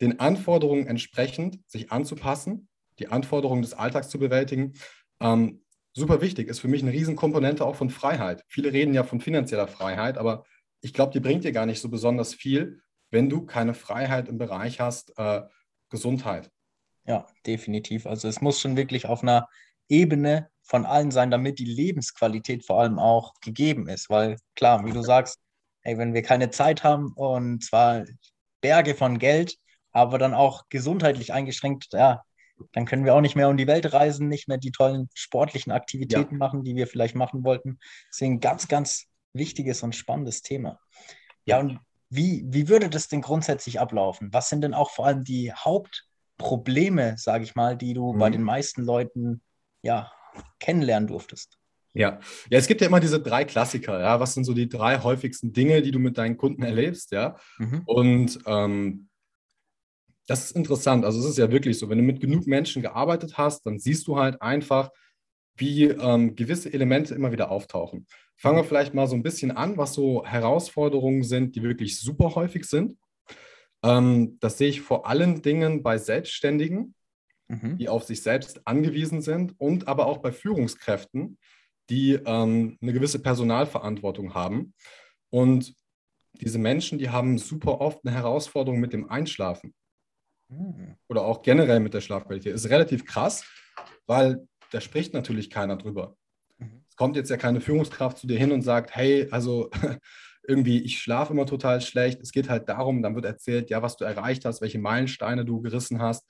den 0.00 0.20
Anforderungen 0.20 0.86
entsprechend 0.86 1.58
sich 1.66 1.90
anzupassen, 1.92 2.68
die 2.98 3.08
Anforderungen 3.08 3.62
des 3.62 3.74
Alltags 3.74 4.08
zu 4.08 4.18
bewältigen. 4.18 4.74
Ähm, 5.20 5.62
super 5.92 6.20
wichtig, 6.20 6.48
ist 6.48 6.60
für 6.60 6.68
mich 6.68 6.82
eine 6.82 6.92
Riesenkomponente 6.92 7.64
auch 7.64 7.76
von 7.76 7.90
Freiheit. 7.90 8.44
Viele 8.48 8.72
reden 8.72 8.94
ja 8.94 9.04
von 9.04 9.20
finanzieller 9.20 9.68
Freiheit, 9.68 10.18
aber 10.18 10.44
ich 10.80 10.94
glaube, 10.94 11.12
die 11.12 11.20
bringt 11.20 11.44
dir 11.44 11.52
gar 11.52 11.66
nicht 11.66 11.80
so 11.80 11.88
besonders 11.88 12.34
viel, 12.34 12.80
wenn 13.10 13.28
du 13.28 13.46
keine 13.46 13.74
Freiheit 13.74 14.28
im 14.28 14.38
Bereich 14.38 14.80
hast, 14.80 15.18
äh, 15.18 15.42
Gesundheit. 15.90 16.50
Ja, 17.04 17.26
definitiv. 17.46 18.06
Also 18.06 18.28
es 18.28 18.40
muss 18.40 18.60
schon 18.60 18.76
wirklich 18.76 19.06
auf 19.06 19.22
einer 19.22 19.48
Ebene 19.88 20.50
von 20.62 20.84
allen 20.84 21.10
sein, 21.10 21.30
damit 21.30 21.58
die 21.58 21.64
Lebensqualität 21.64 22.64
vor 22.64 22.80
allem 22.80 22.98
auch 22.98 23.34
gegeben 23.40 23.88
ist. 23.88 24.10
Weil 24.10 24.36
klar, 24.54 24.84
wie 24.84 24.92
du 24.92 25.02
sagst, 25.02 25.38
ey, 25.82 25.96
wenn 25.96 26.14
wir 26.14 26.22
keine 26.22 26.50
Zeit 26.50 26.84
haben 26.84 27.12
und 27.14 27.64
zwar 27.64 28.04
Berge 28.60 28.94
von 28.94 29.18
Geld, 29.18 29.56
aber 29.92 30.18
dann 30.18 30.34
auch 30.34 30.68
gesundheitlich 30.68 31.32
eingeschränkt, 31.32 31.88
ja, 31.92 32.22
dann 32.72 32.86
können 32.86 33.04
wir 33.04 33.14
auch 33.14 33.20
nicht 33.20 33.36
mehr 33.36 33.48
um 33.48 33.56
die 33.56 33.66
Welt 33.66 33.92
reisen, 33.92 34.28
nicht 34.28 34.48
mehr 34.48 34.58
die 34.58 34.72
tollen 34.72 35.08
sportlichen 35.14 35.72
Aktivitäten 35.72 36.34
ja. 36.34 36.38
machen, 36.38 36.64
die 36.64 36.76
wir 36.76 36.86
vielleicht 36.86 37.14
machen 37.14 37.44
wollten. 37.44 37.78
Deswegen 38.12 38.40
ganz, 38.40 38.68
ganz 38.68 39.06
wichtiges 39.32 39.82
und 39.82 39.94
spannendes 39.94 40.42
Thema. 40.42 40.80
Ja, 41.44 41.60
und 41.60 41.78
wie, 42.10 42.44
wie 42.46 42.68
würde 42.68 42.90
das 42.90 43.08
denn 43.08 43.20
grundsätzlich 43.20 43.80
ablaufen? 43.80 44.32
Was 44.32 44.48
sind 44.48 44.62
denn 44.62 44.74
auch 44.74 44.90
vor 44.90 45.06
allem 45.06 45.24
die 45.24 45.52
Hauptprobleme, 45.52 47.16
sage 47.16 47.44
ich 47.44 47.54
mal, 47.54 47.76
die 47.76 47.94
du 47.94 48.12
mhm. 48.12 48.18
bei 48.18 48.30
den 48.30 48.42
meisten 48.42 48.82
Leuten 48.82 49.42
ja, 49.82 50.10
kennenlernen 50.60 51.06
durftest? 51.06 51.58
Ja. 51.94 52.20
ja, 52.50 52.58
es 52.58 52.66
gibt 52.66 52.80
ja 52.80 52.86
immer 52.86 53.00
diese 53.00 53.20
drei 53.20 53.44
Klassiker. 53.44 54.00
Ja, 54.00 54.20
was 54.20 54.34
sind 54.34 54.44
so 54.44 54.54
die 54.54 54.68
drei 54.68 55.00
häufigsten 55.00 55.52
Dinge, 55.52 55.82
die 55.82 55.90
du 55.90 55.98
mit 55.98 56.16
deinen 56.16 56.36
Kunden 56.36 56.62
erlebst? 56.62 57.10
Ja, 57.10 57.36
mhm. 57.58 57.82
und 57.86 58.38
ähm, 58.46 59.08
das 60.28 60.44
ist 60.44 60.56
interessant. 60.56 61.04
Also 61.04 61.18
es 61.20 61.24
ist 61.24 61.38
ja 61.38 61.50
wirklich 61.50 61.78
so, 61.78 61.88
wenn 61.88 61.98
du 61.98 62.04
mit 62.04 62.20
genug 62.20 62.46
Menschen 62.46 62.82
gearbeitet 62.82 63.38
hast, 63.38 63.64
dann 63.66 63.78
siehst 63.78 64.06
du 64.06 64.18
halt 64.18 64.40
einfach, 64.42 64.90
wie 65.56 65.84
ähm, 65.84 66.36
gewisse 66.36 66.72
Elemente 66.72 67.14
immer 67.14 67.32
wieder 67.32 67.50
auftauchen. 67.50 68.06
Fangen 68.36 68.58
wir 68.58 68.64
vielleicht 68.64 68.94
mal 68.94 69.08
so 69.08 69.16
ein 69.16 69.22
bisschen 69.22 69.50
an, 69.50 69.76
was 69.76 69.94
so 69.94 70.24
Herausforderungen 70.24 71.24
sind, 71.24 71.56
die 71.56 71.62
wirklich 71.62 71.98
super 71.98 72.34
häufig 72.34 72.66
sind. 72.66 72.96
Ähm, 73.82 74.38
das 74.40 74.58
sehe 74.58 74.68
ich 74.68 74.82
vor 74.82 75.06
allen 75.08 75.42
Dingen 75.42 75.82
bei 75.82 75.98
Selbstständigen, 75.98 76.94
mhm. 77.48 77.78
die 77.78 77.88
auf 77.88 78.04
sich 78.04 78.22
selbst 78.22 78.66
angewiesen 78.66 79.22
sind 79.22 79.54
und 79.58 79.88
aber 79.88 80.06
auch 80.06 80.18
bei 80.18 80.32
Führungskräften, 80.32 81.38
die 81.90 82.14
ähm, 82.14 82.78
eine 82.80 82.92
gewisse 82.92 83.18
Personalverantwortung 83.20 84.34
haben. 84.34 84.74
Und 85.30 85.74
diese 86.34 86.58
Menschen, 86.58 86.98
die 86.98 87.10
haben 87.10 87.38
super 87.38 87.80
oft 87.80 88.04
eine 88.04 88.14
Herausforderung 88.14 88.78
mit 88.80 88.92
dem 88.92 89.10
Einschlafen. 89.10 89.74
Mhm. 90.48 90.96
Oder 91.08 91.22
auch 91.22 91.42
generell 91.42 91.80
mit 91.80 91.94
der 91.94 92.00
Schlafqualität. 92.00 92.54
Ist 92.54 92.70
relativ 92.70 93.04
krass, 93.04 93.44
weil 94.06 94.46
da 94.70 94.80
spricht 94.80 95.14
natürlich 95.14 95.50
keiner 95.50 95.76
drüber. 95.76 96.16
Mhm. 96.58 96.84
Es 96.88 96.96
kommt 96.96 97.16
jetzt 97.16 97.30
ja 97.30 97.36
keine 97.36 97.60
Führungskraft 97.60 98.18
zu 98.18 98.26
dir 98.26 98.38
hin 98.38 98.52
und 98.52 98.62
sagt, 98.62 98.94
hey, 98.94 99.28
also 99.30 99.70
irgendwie, 100.46 100.82
ich 100.82 100.98
schlafe 100.98 101.32
immer 101.32 101.46
total 101.46 101.80
schlecht. 101.80 102.20
Es 102.22 102.32
geht 102.32 102.48
halt 102.48 102.68
darum, 102.68 103.02
dann 103.02 103.14
wird 103.14 103.24
erzählt, 103.24 103.70
ja, 103.70 103.82
was 103.82 103.96
du 103.96 104.04
erreicht 104.04 104.44
hast, 104.44 104.60
welche 104.60 104.78
Meilensteine 104.78 105.44
du 105.44 105.60
gerissen 105.60 106.00
hast. 106.00 106.26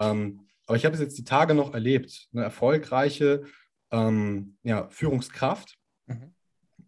Ähm, 0.00 0.46
aber 0.66 0.76
ich 0.76 0.84
habe 0.84 0.94
es 0.94 1.00
jetzt 1.00 1.18
die 1.18 1.24
Tage 1.24 1.54
noch 1.54 1.74
erlebt. 1.74 2.28
Eine 2.32 2.42
erfolgreiche 2.42 3.44
ähm, 3.90 4.56
ja, 4.62 4.88
Führungskraft, 4.88 5.76
mhm. 6.06 6.34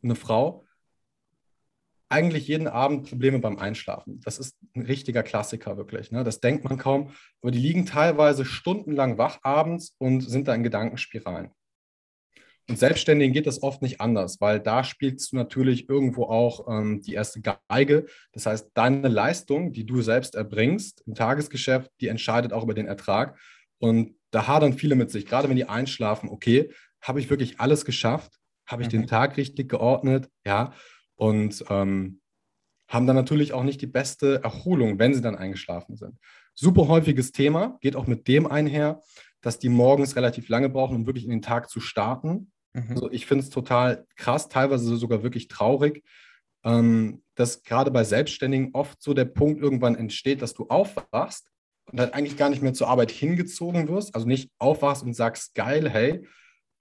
eine 0.02 0.14
Frau, 0.14 0.64
eigentlich 2.09 2.47
jeden 2.47 2.69
Abend 2.69 3.09
Probleme 3.09 3.38
beim 3.40 3.59
Einschlafen. 3.59 4.21
Das 4.25 4.38
ist 4.38 4.57
ein 4.75 4.83
richtiger 4.83 5.23
Klassiker 5.23 5.76
wirklich. 5.76 6.12
Ne? 6.12 6.23
Das 6.23 6.40
denkt 6.40 6.64
man 6.64 6.78
kaum. 6.78 7.11
Aber 7.43 7.50
die 7.50 7.59
liegen 7.59 7.87
teilweise 7.87 8.45
stundenlang 8.45 9.19
wach 9.19 9.40
abends 9.43 9.95
und 9.99 10.21
sind 10.21 10.47
da 10.49 10.55
in 10.55 10.62
Gedankenspiralen. 10.62 11.50
Und 12.68 12.78
Selbstständigen 12.78 13.32
geht 13.32 13.46
das 13.46 13.62
oft 13.62 13.80
nicht 13.80 14.00
anders, 14.00 14.40
weil 14.40 14.58
da 14.58 14.82
spielst 14.82 15.30
du 15.30 15.37
natürlich 15.37 15.88
irgendwo 15.88 16.25
auch 16.25 16.66
ähm, 16.68 17.00
die 17.00 17.14
erste 17.14 17.40
Geige. 17.40 18.06
Das 18.32 18.46
heißt, 18.46 18.70
deine 18.75 19.08
Leistung, 19.08 19.73
die 19.73 19.87
du 19.87 20.02
selbst 20.02 20.35
erbringst 20.35 21.02
im 21.06 21.14
Tagesgeschäft, 21.14 21.90
die 22.00 22.08
entscheidet 22.08 22.52
auch 22.52 22.64
über 22.64 22.75
den 22.75 22.87
Ertrag. 22.87 23.38
Und 23.78 24.16
da 24.32 24.49
hadern 24.49 24.73
viele 24.73 24.96
mit 24.96 25.11
sich, 25.11 25.26
gerade 25.26 25.49
wenn 25.49 25.56
die 25.56 25.68
einschlafen, 25.68 26.28
okay, 26.28 26.73
habe 27.00 27.20
ich 27.20 27.30
wirklich 27.30 27.61
alles 27.61 27.85
geschafft? 27.85 28.32
Habe 28.66 28.82
ich 28.82 28.88
mhm. 28.88 29.02
den 29.02 29.06
Tag 29.06 29.37
richtig 29.37 29.68
geordnet? 29.68 30.28
Ja 30.44 30.73
und 31.16 31.64
ähm, 31.68 32.20
haben 32.88 33.06
dann 33.06 33.16
natürlich 33.16 33.52
auch 33.52 33.64
nicht 33.64 33.80
die 33.80 33.88
beste 33.88 34.42
Erholung, 34.44 34.99
wenn 34.99 35.12
sie 35.12 35.23
dann 35.23 35.35
eingeschlafen 35.35 35.96
sind. 35.96 36.18
Super 36.54 36.87
häufiges 36.87 37.32
Thema, 37.32 37.78
geht 37.80 37.96
auch 37.96 38.06
mit 38.06 38.28
dem 38.28 38.46
einher, 38.46 39.02
dass 39.40 39.58
die 39.58 39.68
morgens 39.68 40.14
relativ 40.14 40.49
lange 40.49 40.68
brauchen, 40.68 40.96
um 40.96 41.06
wirklich 41.06 41.25
in 41.25 41.30
den 41.30 41.42
Tag 41.42 41.68
zu 41.68 41.80
starten. 41.80 42.52
Mhm. 42.76 42.90
Also 42.90 43.11
ich 43.11 43.26
finde 43.26 43.42
es 43.42 43.50
total 43.50 44.06
krass, 44.16 44.49
teilweise 44.49 44.97
sogar 44.97 45.23
wirklich 45.23 45.49
traurig, 45.49 46.04
ähm, 46.62 47.23
dass 47.35 47.62
gerade 47.62 47.90
bei 47.90 48.04
Selbstständigen 48.04 48.71
oft 48.75 49.02
so 49.02 49.14
der 49.14 49.25
Punkt 49.25 49.62
irgendwann 49.62 49.95
entsteht, 49.95 50.42
dass 50.42 50.52
du 50.52 50.66
aufwachst 50.68 51.50
und 51.90 51.99
dann 51.99 52.12
eigentlich 52.12 52.37
gar 52.37 52.50
nicht 52.50 52.62
mehr 52.62 52.75
zur 52.75 52.88
Arbeit 52.88 53.11
hingezogen 53.11 53.88
wirst, 53.88 54.14
also 54.14 54.26
nicht 54.26 54.50
aufwachst 54.59 55.02
und 55.02 55.14
sagst, 55.14 55.54
geil, 55.54 55.88
hey, 55.88 56.26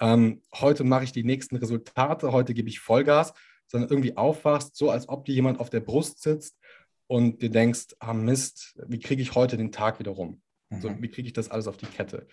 ähm, 0.01 0.41
heute 0.53 0.83
mache 0.83 1.05
ich 1.05 1.13
die 1.13 1.23
nächsten 1.23 1.55
Resultate, 1.55 2.33
heute 2.33 2.53
gebe 2.53 2.67
ich 2.67 2.79
Vollgas, 2.79 3.33
sondern 3.67 3.89
irgendwie 3.89 4.17
aufwachst, 4.17 4.75
so 4.75 4.89
als 4.89 5.07
ob 5.07 5.23
dir 5.23 5.33
jemand 5.33 5.59
auf 5.61 5.69
der 5.69 5.79
Brust 5.79 6.21
sitzt 6.21 6.57
und 7.07 7.41
dir 7.41 7.49
denkst, 7.49 7.95
ah 7.99 8.13
Mist, 8.13 8.77
wie 8.87 8.99
kriege 8.99 9.21
ich 9.21 9.33
heute 9.35 9.55
den 9.55 9.71
Tag 9.71 9.99
wieder 9.99 10.11
rum? 10.11 10.41
Mhm. 10.69 10.81
So, 10.81 11.01
wie 11.01 11.09
kriege 11.09 11.27
ich 11.27 11.33
das 11.33 11.49
alles 11.49 11.67
auf 11.67 11.77
die 11.77 11.85
Kette? 11.85 12.27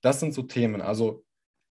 Das 0.00 0.20
sind 0.20 0.32
so 0.32 0.42
Themen. 0.42 0.80
Also 0.80 1.24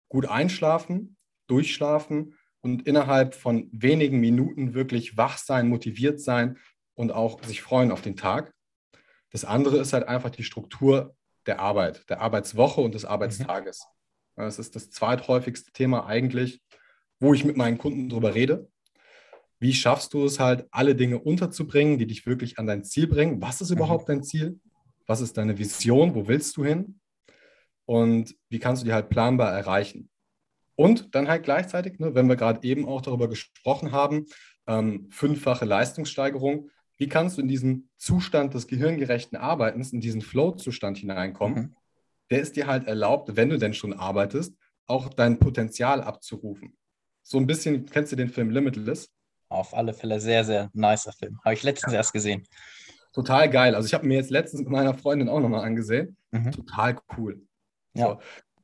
gut 0.09 0.25
einschlafen, 0.27 1.15
durchschlafen 1.51 2.36
und 2.62 2.88
innerhalb 2.88 3.36
von 3.36 3.70
wenigen 3.72 4.20
Minuten 4.20 4.74
wirklich 4.74 5.17
wach 5.17 5.38
sein, 5.38 5.67
motiviert 5.67 6.22
sein 6.22 6.58
und 6.96 7.12
auch 7.12 7.43
sich 7.43 7.62
freuen 7.62 7.91
auf 7.91 8.01
den 8.01 8.15
Tag. 8.15 8.53
Das 9.31 9.46
andere 9.46 9.79
ist 9.79 9.93
halt 9.93 10.08
einfach 10.08 10.29
die 10.29 10.43
Struktur 10.43 11.15
der 11.46 11.60
Arbeit, 11.60 12.08
der 12.10 12.22
Arbeitswoche 12.22 12.81
und 12.81 12.93
des 12.93 13.05
Arbeitstages. 13.05 13.86
Mhm. 14.36 14.43
Das 14.43 14.60
ist 14.60 14.75
das 14.75 14.89
zweithäufigste 14.91 15.72
Thema 15.72 16.05
eigentlich, 16.05 16.62
wo 17.20 17.34
ich 17.34 17.43
mit 17.43 17.58
meinen 17.58 17.77
Kunden 17.77 18.10
drüber 18.10 18.36
rede. 18.36 18.70
Wie 19.60 19.74
schaffst 19.74 20.13
du 20.13 20.25
es 20.25 20.39
halt, 20.39 20.67
alle 20.72 20.96
Dinge 20.96 21.20
unterzubringen, 21.20 21.98
die 21.98 22.08
dich 22.08 22.25
wirklich 22.25 22.58
an 22.60 22.67
dein 22.67 22.84
Ziel 22.84 23.08
bringen? 23.08 23.41
Was 23.41 23.62
ist 23.62 23.70
mhm. 23.70 23.77
überhaupt 23.77 24.10
dein 24.10 24.24
Ziel? 24.24 24.60
Was 25.08 25.22
ist 25.22 25.38
deine 25.38 25.58
Vision? 25.58 26.15
Wo 26.15 26.27
willst 26.27 26.58
du 26.58 26.65
hin? 26.65 27.00
Und 27.86 28.36
wie 28.50 28.60
kannst 28.60 28.84
du 28.84 28.86
die 28.86 28.93
halt 28.93 29.10
planbar 29.10 29.51
erreichen? 29.51 30.10
Und 30.81 31.13
dann 31.13 31.27
halt 31.27 31.43
gleichzeitig, 31.43 32.00
ne, 32.00 32.15
wenn 32.15 32.27
wir 32.27 32.35
gerade 32.35 32.67
eben 32.67 32.88
auch 32.88 33.01
darüber 33.01 33.29
gesprochen 33.29 33.91
haben, 33.91 34.25
ähm, 34.65 35.09
fünffache 35.11 35.63
Leistungssteigerung, 35.63 36.71
wie 36.97 37.07
kannst 37.07 37.38
du 37.38 37.43
in 37.43 37.47
diesen 37.47 37.91
Zustand 37.97 38.55
des 38.55 38.65
gehirngerechten 38.65 39.38
Arbeitens, 39.38 39.93
in 39.93 40.01
diesen 40.01 40.21
Flow-Zustand 40.21 40.97
hineinkommen? 40.97 41.55
Mhm. 41.55 41.75
Der 42.31 42.41
ist 42.41 42.55
dir 42.55 42.65
halt 42.65 42.88
erlaubt, 42.88 43.35
wenn 43.35 43.50
du 43.50 43.59
denn 43.59 43.75
schon 43.75 43.93
arbeitest, 43.93 44.55
auch 44.88 45.09
dein 45.09 45.38
Potenzial 45.38 46.01
abzurufen. 46.01 46.75
So 47.21 47.38
ein 47.38 47.45
bisschen, 47.45 47.85
kennst 47.85 48.11
du 48.11 48.15
den 48.15 48.29
Film 48.29 48.50
Limitless? 48.50 49.11
Auf 49.50 49.75
alle 49.75 49.93
Fälle 49.93 50.19
sehr, 50.19 50.43
sehr 50.43 50.71
nicer 50.73 51.11
Film. 51.11 51.39
Habe 51.45 51.53
ich 51.53 51.61
letztens 51.61 51.93
ja. 51.93 52.00
erst 52.00 52.11
gesehen. 52.11 52.47
Total 53.13 53.47
geil. 53.51 53.75
Also 53.75 53.85
ich 53.85 53.93
habe 53.93 54.07
mir 54.07 54.15
jetzt 54.15 54.31
letztens 54.31 54.63
mit 54.63 54.71
meiner 54.71 54.95
Freundin 54.95 55.29
auch 55.29 55.41
nochmal 55.41 55.63
angesehen. 55.63 56.17
Mhm. 56.31 56.51
Total 56.51 56.97
cool. 57.17 57.39
Ja. 57.93 58.05
So. 58.07 58.19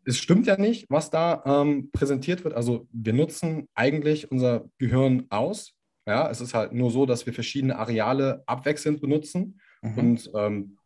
Es 0.07 0.17
stimmt 0.17 0.47
ja 0.47 0.57
nicht, 0.57 0.85
was 0.89 1.09
da 1.09 1.43
ähm, 1.45 1.91
präsentiert 1.91 2.43
wird. 2.43 2.53
Also 2.53 2.87
wir 2.91 3.13
nutzen 3.13 3.67
eigentlich 3.75 4.31
unser 4.31 4.69
Gehirn 4.77 5.25
aus. 5.29 5.73
Ja, 6.05 6.29
es 6.29 6.39
ist 6.39 6.53
halt 6.53 6.71
nur 6.71 6.89
so, 6.91 7.05
dass 7.05 7.25
wir 7.25 7.33
verschiedene 7.33 7.77
Areale 7.77 8.41
abwechselnd 8.45 9.01
benutzen 9.01 9.59
mhm. 9.81 9.97
und 9.97 10.31
ähm, 10.33 10.77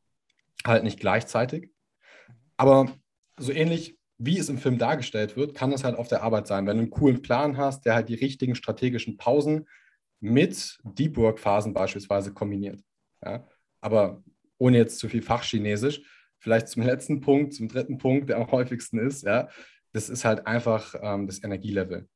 halt 0.66 0.84
nicht 0.84 1.00
gleichzeitig. 1.00 1.70
Aber 2.58 2.92
so 3.38 3.52
ähnlich 3.52 3.98
wie 4.18 4.38
es 4.38 4.50
im 4.50 4.58
Film 4.58 4.78
dargestellt 4.78 5.36
wird, 5.36 5.56
kann 5.56 5.72
es 5.72 5.84
halt 5.84 5.96
auf 5.98 6.08
der 6.08 6.22
Arbeit 6.22 6.48
sein. 6.48 6.68
Wenn 6.68 6.78
du 6.78 6.84
einen 6.84 6.92
coolen 6.92 7.22
Plan 7.22 7.58
hast, 7.58 7.86
der 7.86 7.96
halt 7.96 8.10
die 8.10 8.16
richtigen 8.16 8.56
strategischen 8.56 9.18
Pausen 9.18 9.68
mit 10.20 10.78
Deep 10.84 11.18
Work-Phasen 11.18 11.74
beispielsweise 11.74 12.32
kombiniert. 12.34 12.84
Ja? 13.24 13.48
Aber 13.82 14.24
ohne 14.60 14.78
jetzt 14.78 15.00
zu 15.00 15.10
viel 15.10 15.24
Fachchinesisch, 15.24 16.04
vielleicht 16.42 16.68
zum 16.68 16.84
letzten 16.84 17.22
Punkt, 17.22 17.54
zum 17.54 17.68
dritten 17.68 17.98
Punkt, 17.98 18.30
der 18.30 18.38
am 18.38 18.52
häufigsten 18.52 19.00
ist, 19.00 19.24
ja, 19.24 19.48
das 19.94 20.10
ist 20.10 20.26
halt 20.26 20.48
einfach 20.48 20.96
ähm, 21.02 21.28
das 21.28 21.44
Energielevel. 21.44 22.08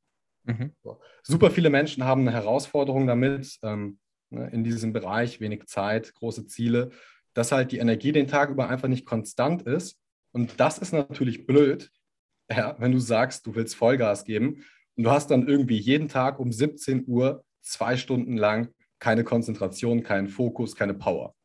Mhm. 0.44 0.72
So. 0.84 1.00
Super 1.24 1.52
viele 1.52 1.70
Menschen 1.70 2.04
haben 2.04 2.22
eine 2.22 2.34
Herausforderung 2.34 3.08
damit, 3.08 3.58
ähm, 3.64 4.00
ne, 4.30 4.50
in 4.52 4.64
diesem 4.64 4.94
Bereich, 4.94 5.40
wenig 5.40 5.66
Zeit, 5.68 6.14
große 6.16 6.48
Ziele, 6.48 6.92
dass 7.34 7.52
halt 7.52 7.72
die 7.72 7.78
Energie 7.78 8.12
den 8.12 8.28
Tag 8.28 8.50
über 8.50 8.70
einfach 8.70 8.88
nicht 8.88 9.06
konstant 9.06 9.64
ist. 9.64 10.00
Und 10.32 10.60
das 10.60 10.78
ist 10.80 10.92
natürlich 10.92 11.46
blöd, 11.46 11.92
ja, 12.50 12.76
wenn 12.80 12.92
du 12.92 13.00
sagst, 13.00 13.46
du 13.46 13.56
willst 13.56 13.76
Vollgas 13.76 14.26
geben 14.26 14.64
und 14.96 15.04
du 15.04 15.12
hast 15.12 15.32
dann 15.32 15.48
irgendwie 15.48 15.78
jeden 15.78 16.08
Tag 16.08 16.40
um 16.40 16.52
17 16.52 17.06
Uhr 17.08 17.44
zwei 17.62 17.98
Stunden 17.98 18.38
lang 18.38 18.70
keine 19.00 19.24
Konzentration, 19.24 20.04
keinen 20.04 20.30
Fokus, 20.30 20.76
keine 20.76 20.94
Power. 20.94 21.36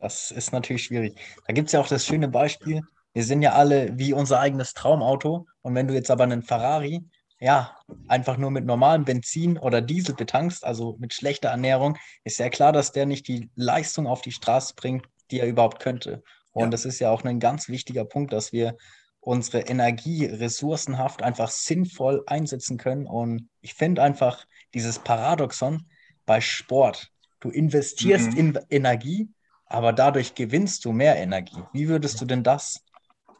Das 0.00 0.30
ist 0.30 0.52
natürlich 0.52 0.84
schwierig. 0.84 1.20
Da 1.46 1.52
gibt 1.52 1.68
es 1.68 1.72
ja 1.72 1.80
auch 1.80 1.88
das 1.88 2.06
schöne 2.06 2.28
Beispiel. 2.28 2.82
Wir 3.12 3.24
sind 3.24 3.42
ja 3.42 3.52
alle 3.52 3.98
wie 3.98 4.12
unser 4.12 4.40
eigenes 4.40 4.72
Traumauto. 4.72 5.46
Und 5.62 5.74
wenn 5.74 5.86
du 5.86 5.94
jetzt 5.94 6.10
aber 6.10 6.24
einen 6.24 6.42
Ferrari, 6.42 7.04
ja, 7.38 7.76
einfach 8.08 8.36
nur 8.36 8.50
mit 8.50 8.64
normalem 8.64 9.04
Benzin 9.04 9.58
oder 9.58 9.80
Diesel 9.80 10.14
betankst, 10.14 10.64
also 10.64 10.96
mit 10.98 11.12
schlechter 11.14 11.50
Ernährung, 11.50 11.96
ist 12.24 12.38
ja 12.38 12.48
klar, 12.48 12.72
dass 12.72 12.92
der 12.92 13.06
nicht 13.06 13.28
die 13.28 13.50
Leistung 13.54 14.06
auf 14.06 14.22
die 14.22 14.32
Straße 14.32 14.74
bringt, 14.74 15.06
die 15.30 15.40
er 15.40 15.46
überhaupt 15.46 15.80
könnte. 15.80 16.22
Und 16.52 16.64
ja. 16.64 16.70
das 16.70 16.84
ist 16.84 16.98
ja 16.98 17.10
auch 17.10 17.24
ein 17.24 17.40
ganz 17.40 17.68
wichtiger 17.68 18.04
Punkt, 18.04 18.32
dass 18.32 18.52
wir 18.52 18.76
unsere 19.20 19.60
Energie 19.60 20.24
ressourcenhaft 20.24 21.22
einfach 21.22 21.50
sinnvoll 21.50 22.22
einsetzen 22.26 22.78
können. 22.78 23.06
Und 23.06 23.48
ich 23.60 23.74
finde 23.74 24.02
einfach 24.02 24.46
dieses 24.72 24.98
Paradoxon 24.98 25.86
bei 26.26 26.40
Sport. 26.40 27.10
Du 27.40 27.50
investierst 27.50 28.32
mhm. 28.32 28.38
in 28.38 28.58
Energie, 28.70 29.28
aber 29.70 29.92
dadurch 29.92 30.34
gewinnst 30.34 30.84
du 30.84 30.92
mehr 30.92 31.16
Energie. 31.16 31.62
Wie 31.72 31.88
würdest 31.88 32.20
du 32.20 32.24
denn 32.24 32.42
das 32.42 32.84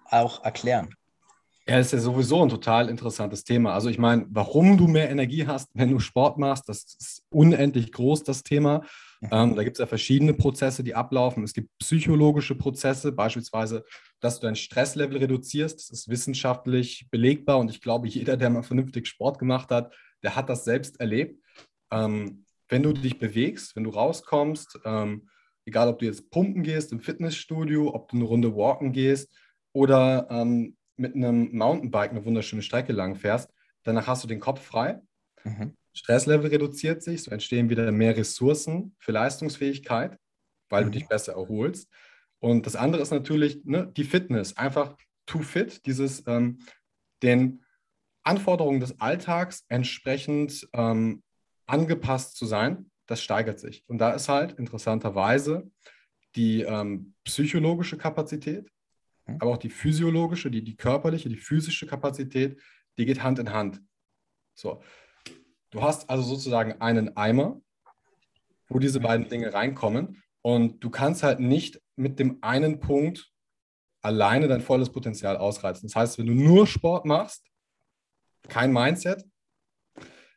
auch 0.06 0.42
erklären? 0.44 0.94
Ja, 1.68 1.78
ist 1.78 1.92
ja 1.92 1.98
sowieso 1.98 2.42
ein 2.42 2.48
total 2.48 2.88
interessantes 2.88 3.44
Thema. 3.44 3.74
Also 3.74 3.90
ich 3.90 3.98
meine, 3.98 4.26
warum 4.30 4.78
du 4.78 4.86
mehr 4.86 5.10
Energie 5.10 5.46
hast, 5.46 5.68
wenn 5.74 5.90
du 5.90 5.98
Sport 5.98 6.38
machst, 6.38 6.68
das 6.68 6.96
ist 6.98 7.22
unendlich 7.30 7.92
groß, 7.92 8.24
das 8.24 8.42
Thema. 8.42 8.82
Ähm, 9.30 9.54
da 9.54 9.62
gibt 9.62 9.76
es 9.76 9.80
ja 9.80 9.86
verschiedene 9.86 10.32
Prozesse, 10.32 10.82
die 10.82 10.94
ablaufen. 10.94 11.44
Es 11.44 11.52
gibt 11.52 11.68
psychologische 11.78 12.54
Prozesse, 12.54 13.12
beispielsweise, 13.12 13.84
dass 14.20 14.40
du 14.40 14.46
dein 14.46 14.56
Stresslevel 14.56 15.18
reduzierst. 15.18 15.78
Das 15.78 15.90
ist 15.90 16.08
wissenschaftlich 16.08 17.06
belegbar 17.10 17.58
und 17.58 17.70
ich 17.70 17.82
glaube, 17.82 18.08
jeder, 18.08 18.36
der 18.36 18.50
mal 18.50 18.62
vernünftig 18.62 19.06
Sport 19.06 19.38
gemacht 19.38 19.70
hat, 19.70 19.92
der 20.22 20.36
hat 20.36 20.48
das 20.48 20.64
selbst 20.64 20.98
erlebt. 21.00 21.40
Ähm, 21.92 22.46
wenn 22.68 22.82
du 22.82 22.92
dich 22.92 23.18
bewegst, 23.18 23.76
wenn 23.76 23.84
du 23.84 23.90
rauskommst, 23.90 24.78
ähm, 24.84 25.28
egal 25.64 25.88
ob 25.88 25.98
du 25.98 26.06
jetzt 26.06 26.30
pumpen 26.30 26.62
gehst 26.62 26.92
im 26.92 27.00
Fitnessstudio, 27.00 27.94
ob 27.94 28.08
du 28.08 28.16
eine 28.16 28.24
Runde 28.24 28.54
walken 28.54 28.92
gehst 28.92 29.32
oder 29.72 30.28
ähm, 30.30 30.76
mit 30.96 31.14
einem 31.14 31.56
Mountainbike 31.56 32.10
eine 32.10 32.24
wunderschöne 32.24 32.62
Strecke 32.62 32.92
lang 32.92 33.14
fährst, 33.16 33.50
danach 33.82 34.06
hast 34.06 34.22
du 34.24 34.28
den 34.28 34.40
Kopf 34.40 34.62
frei. 34.62 35.00
Mhm. 35.44 35.74
Stresslevel 35.92 36.50
reduziert 36.50 37.02
sich, 37.02 37.22
so 37.22 37.30
entstehen 37.30 37.70
wieder 37.70 37.90
mehr 37.90 38.16
Ressourcen 38.16 38.94
für 38.98 39.12
Leistungsfähigkeit, 39.12 40.18
weil 40.68 40.84
mhm. 40.84 40.92
du 40.92 40.98
dich 40.98 41.08
besser 41.08 41.32
erholst. 41.32 41.88
Und 42.38 42.66
das 42.66 42.76
andere 42.76 43.02
ist 43.02 43.10
natürlich 43.10 43.64
ne, 43.64 43.90
die 43.96 44.04
Fitness, 44.04 44.56
einfach 44.56 44.96
to 45.26 45.40
fit, 45.40 45.84
dieses 45.86 46.26
ähm, 46.26 46.60
den 47.22 47.62
Anforderungen 48.22 48.80
des 48.80 49.00
Alltags 49.00 49.64
entsprechend 49.68 50.68
ähm, 50.72 51.22
angepasst 51.66 52.36
zu 52.36 52.46
sein, 52.46 52.89
das 53.10 53.22
steigert 53.22 53.58
sich. 53.58 53.84
Und 53.88 53.98
da 53.98 54.12
ist 54.12 54.28
halt 54.28 54.52
interessanterweise 54.52 55.70
die 56.36 56.62
ähm, 56.62 57.14
psychologische 57.24 57.98
Kapazität, 57.98 58.70
Mhm. 59.30 59.38
aber 59.40 59.52
auch 59.52 59.58
die 59.58 59.70
physiologische, 59.70 60.50
die, 60.50 60.62
die 60.62 60.76
körperliche, 60.76 61.28
die 61.28 61.36
physische 61.36 61.86
Kapazität, 61.86 62.60
die 62.98 63.06
geht 63.06 63.22
Hand 63.22 63.38
in 63.38 63.52
Hand. 63.52 63.80
So. 64.54 64.82
Du 65.70 65.82
hast 65.82 66.10
also 66.10 66.22
sozusagen 66.22 66.80
einen 66.80 67.16
Eimer, 67.16 67.60
wo 68.68 68.78
diese 68.78 68.98
mhm. 68.98 69.04
beiden 69.04 69.28
Dinge 69.28 69.52
reinkommen 69.52 70.22
und 70.42 70.82
du 70.82 70.90
kannst 70.90 71.22
halt 71.22 71.40
nicht 71.40 71.80
mit 71.96 72.18
dem 72.18 72.38
einen 72.42 72.80
Punkt 72.80 73.32
alleine 74.02 74.48
dein 74.48 74.62
volles 74.62 74.90
Potenzial 74.90 75.36
ausreizen. 75.36 75.88
Das 75.88 75.96
heißt, 75.96 76.18
wenn 76.18 76.26
du 76.26 76.34
nur 76.34 76.66
Sport 76.66 77.04
machst, 77.04 77.44
kein 78.48 78.72
Mindset, 78.72 79.24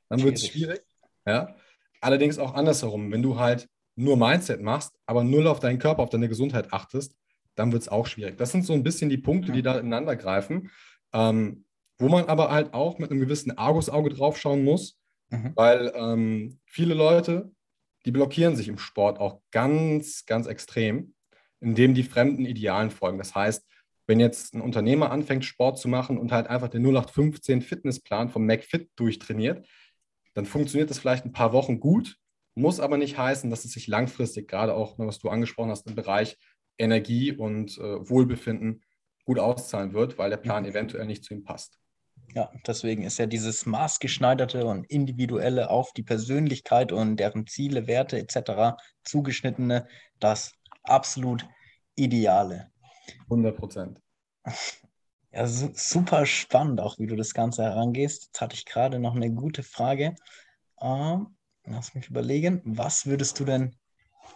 dann 0.10 0.22
wird 0.22 0.36
es 0.36 0.48
schwierig. 0.48 0.82
Ja? 1.26 1.56
Allerdings 2.04 2.38
auch 2.38 2.54
andersherum, 2.54 3.12
wenn 3.12 3.22
du 3.22 3.40
halt 3.40 3.70
nur 3.96 4.18
Mindset 4.18 4.62
machst, 4.62 4.94
aber 5.06 5.24
null 5.24 5.48
auf 5.48 5.62
deinen 5.62 5.80
Körper, 5.80 6.04
auf 6.04 6.10
deine 6.10 6.28
Gesundheit 6.28 6.74
achtest, 6.74 7.16
dann 7.56 7.72
wird 7.72 7.84
es 7.84 7.88
auch 7.88 8.08
schwierig. 8.08 8.38
Das 8.38 8.52
sind 8.52 8.66
so 8.66 8.74
ein 8.74 8.84
bisschen 8.84 9.10
die 9.10 9.18
Punkte, 9.18 9.54
die 9.54 9.62
da 9.62 9.80
ineinander 9.80 10.18
greifen, 10.18 10.70
ähm, 11.14 11.64
wo 11.98 12.10
man 12.10 12.26
aber 12.26 12.52
halt 12.52 12.74
auch 12.74 13.00
mit 13.00 13.10
einem 13.10 13.22
gewissen 13.22 13.58
Argusauge 13.58 14.10
drauf 14.10 14.38
schauen 14.38 14.66
muss, 14.66 15.00
mhm. 15.30 15.54
weil 15.56 15.94
ähm, 15.96 16.60
viele 16.66 16.94
Leute, 16.94 17.52
die 18.06 18.12
blockieren 18.12 18.58
sich 18.58 18.68
im 18.68 18.80
Sport 18.80 19.20
auch 19.20 19.40
ganz, 19.52 20.26
ganz 20.26 20.48
extrem, 20.48 21.14
indem 21.62 21.94
die 21.94 22.04
fremden 22.04 22.46
Idealen 22.46 22.92
folgen. 22.92 23.18
Das 23.18 23.34
heißt, 23.34 23.66
wenn 24.08 24.20
jetzt 24.20 24.54
ein 24.54 24.62
Unternehmer 24.62 25.10
anfängt, 25.10 25.46
Sport 25.46 25.78
zu 25.78 25.88
machen 25.88 26.18
und 26.18 26.34
halt 26.34 26.48
einfach 26.48 26.68
den 26.68 26.84
0815 26.84 27.62
Fitnessplan 27.62 28.28
vom 28.28 28.46
McFit 28.46 28.90
durchtrainiert, 28.98 29.66
dann 30.34 30.46
funktioniert 30.46 30.90
das 30.90 31.00
vielleicht 31.00 31.26
ein 31.26 31.32
paar 31.32 31.54
Wochen 31.54 31.80
gut, 31.80 32.18
muss 32.56 32.80
aber 32.80 32.98
nicht 32.98 33.18
heißen, 33.18 33.50
dass 33.50 33.66
es 33.66 33.72
sich 33.72 33.88
langfristig, 33.88 34.48
gerade 34.48 34.74
auch, 34.76 34.98
was 34.98 35.20
du 35.20 35.30
angesprochen 35.30 35.72
hast, 35.72 35.88
im 35.88 35.96
Bereich 35.96 36.38
Energie 36.78 37.32
und 37.32 37.78
äh, 37.78 38.10
Wohlbefinden 38.10 38.84
gut 39.26 39.40
auszahlen 39.40 39.94
wird, 39.94 40.18
weil 40.18 40.30
der 40.30 40.38
Plan 40.38 40.64
mhm. 40.64 40.70
eventuell 40.70 41.06
nicht 41.06 41.24
zu 41.24 41.34
ihm 41.34 41.44
passt. 41.44 41.80
Ja, 42.34 42.52
deswegen 42.66 43.04
ist 43.04 43.20
ja 43.20 43.26
dieses 43.26 43.66
maßgeschneiderte 43.66 44.66
und 44.66 44.86
individuelle 44.90 45.70
auf 45.70 45.94
die 45.94 46.04
Persönlichkeit 46.04 46.92
und 46.92 47.18
deren 47.18 47.46
Ziele, 47.48 47.88
Werte 47.88 48.18
etc. 48.18 48.78
zugeschnittene 49.04 49.88
das 50.20 50.54
absolut 50.84 51.48
Ideale. 51.96 52.72
100 53.26 53.56
Prozent. 53.56 54.02
Ja, 55.34 55.48
super 55.48 56.28
spannend, 56.28 56.80
auch 56.80 57.00
wie 57.00 57.08
du 57.08 57.16
das 57.16 57.34
Ganze 57.34 57.64
herangehst. 57.64 58.26
Jetzt 58.26 58.40
hatte 58.40 58.56
ich 58.56 58.66
gerade 58.66 59.00
noch 59.00 59.16
eine 59.16 59.32
gute 59.32 59.64
Frage. 59.64 60.14
Ähm, 60.80 61.36
lass 61.66 61.96
mich 61.96 62.08
überlegen, 62.08 62.62
was 62.66 63.08
würdest 63.08 63.40
du 63.40 63.46
denn 63.46 63.76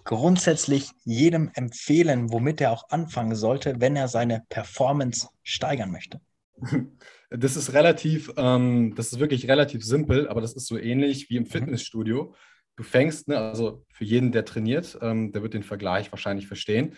grundsätzlich 0.06 0.90
jedem 1.04 1.52
empfehlen, 1.54 2.32
womit 2.32 2.62
er 2.62 2.72
auch 2.72 2.90
anfangen 2.90 3.36
sollte, 3.36 3.80
wenn 3.80 3.96
er 3.96 4.08
seine 4.08 4.44
Performance 4.50 5.30
steigern 5.44 5.92
möchte? 5.92 6.20
Das 7.30 7.58
ist 7.58 7.74
relativ, 7.74 8.32
ähm, 8.38 8.96
das 8.96 9.12
ist 9.12 9.20
wirklich 9.20 9.50
relativ 9.50 9.84
simpel, 9.84 10.30
aber 10.30 10.40
das 10.40 10.54
ist 10.54 10.66
so 10.66 10.78
ähnlich 10.78 11.30
wie 11.30 11.36
im 11.36 11.44
mhm. 11.44 11.48
Fitnessstudio. 11.48 12.34
Du 12.78 12.84
fängst, 12.84 13.28
ne, 13.28 13.38
also 13.38 13.86
für 13.90 14.06
jeden, 14.06 14.32
der 14.32 14.46
trainiert, 14.46 14.98
ähm, 15.02 15.34
der 15.34 15.44
wird 15.44 15.54
den 15.54 15.64
Vergleich 15.64 16.10
wahrscheinlich 16.14 16.48
verstehen. 16.48 16.96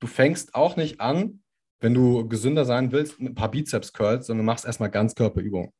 Du 0.00 0.08
fängst 0.08 0.56
auch 0.56 0.74
nicht 0.74 1.00
an, 1.00 1.44
wenn 1.80 1.94
du 1.94 2.28
gesünder 2.28 2.64
sein 2.64 2.92
willst, 2.92 3.20
ein 3.20 3.34
paar 3.34 3.50
Bizeps-Curls, 3.50 4.26
sondern 4.26 4.46
machst 4.46 4.64
erstmal 4.64 4.90
Ganzkörperübungen. 4.90 5.72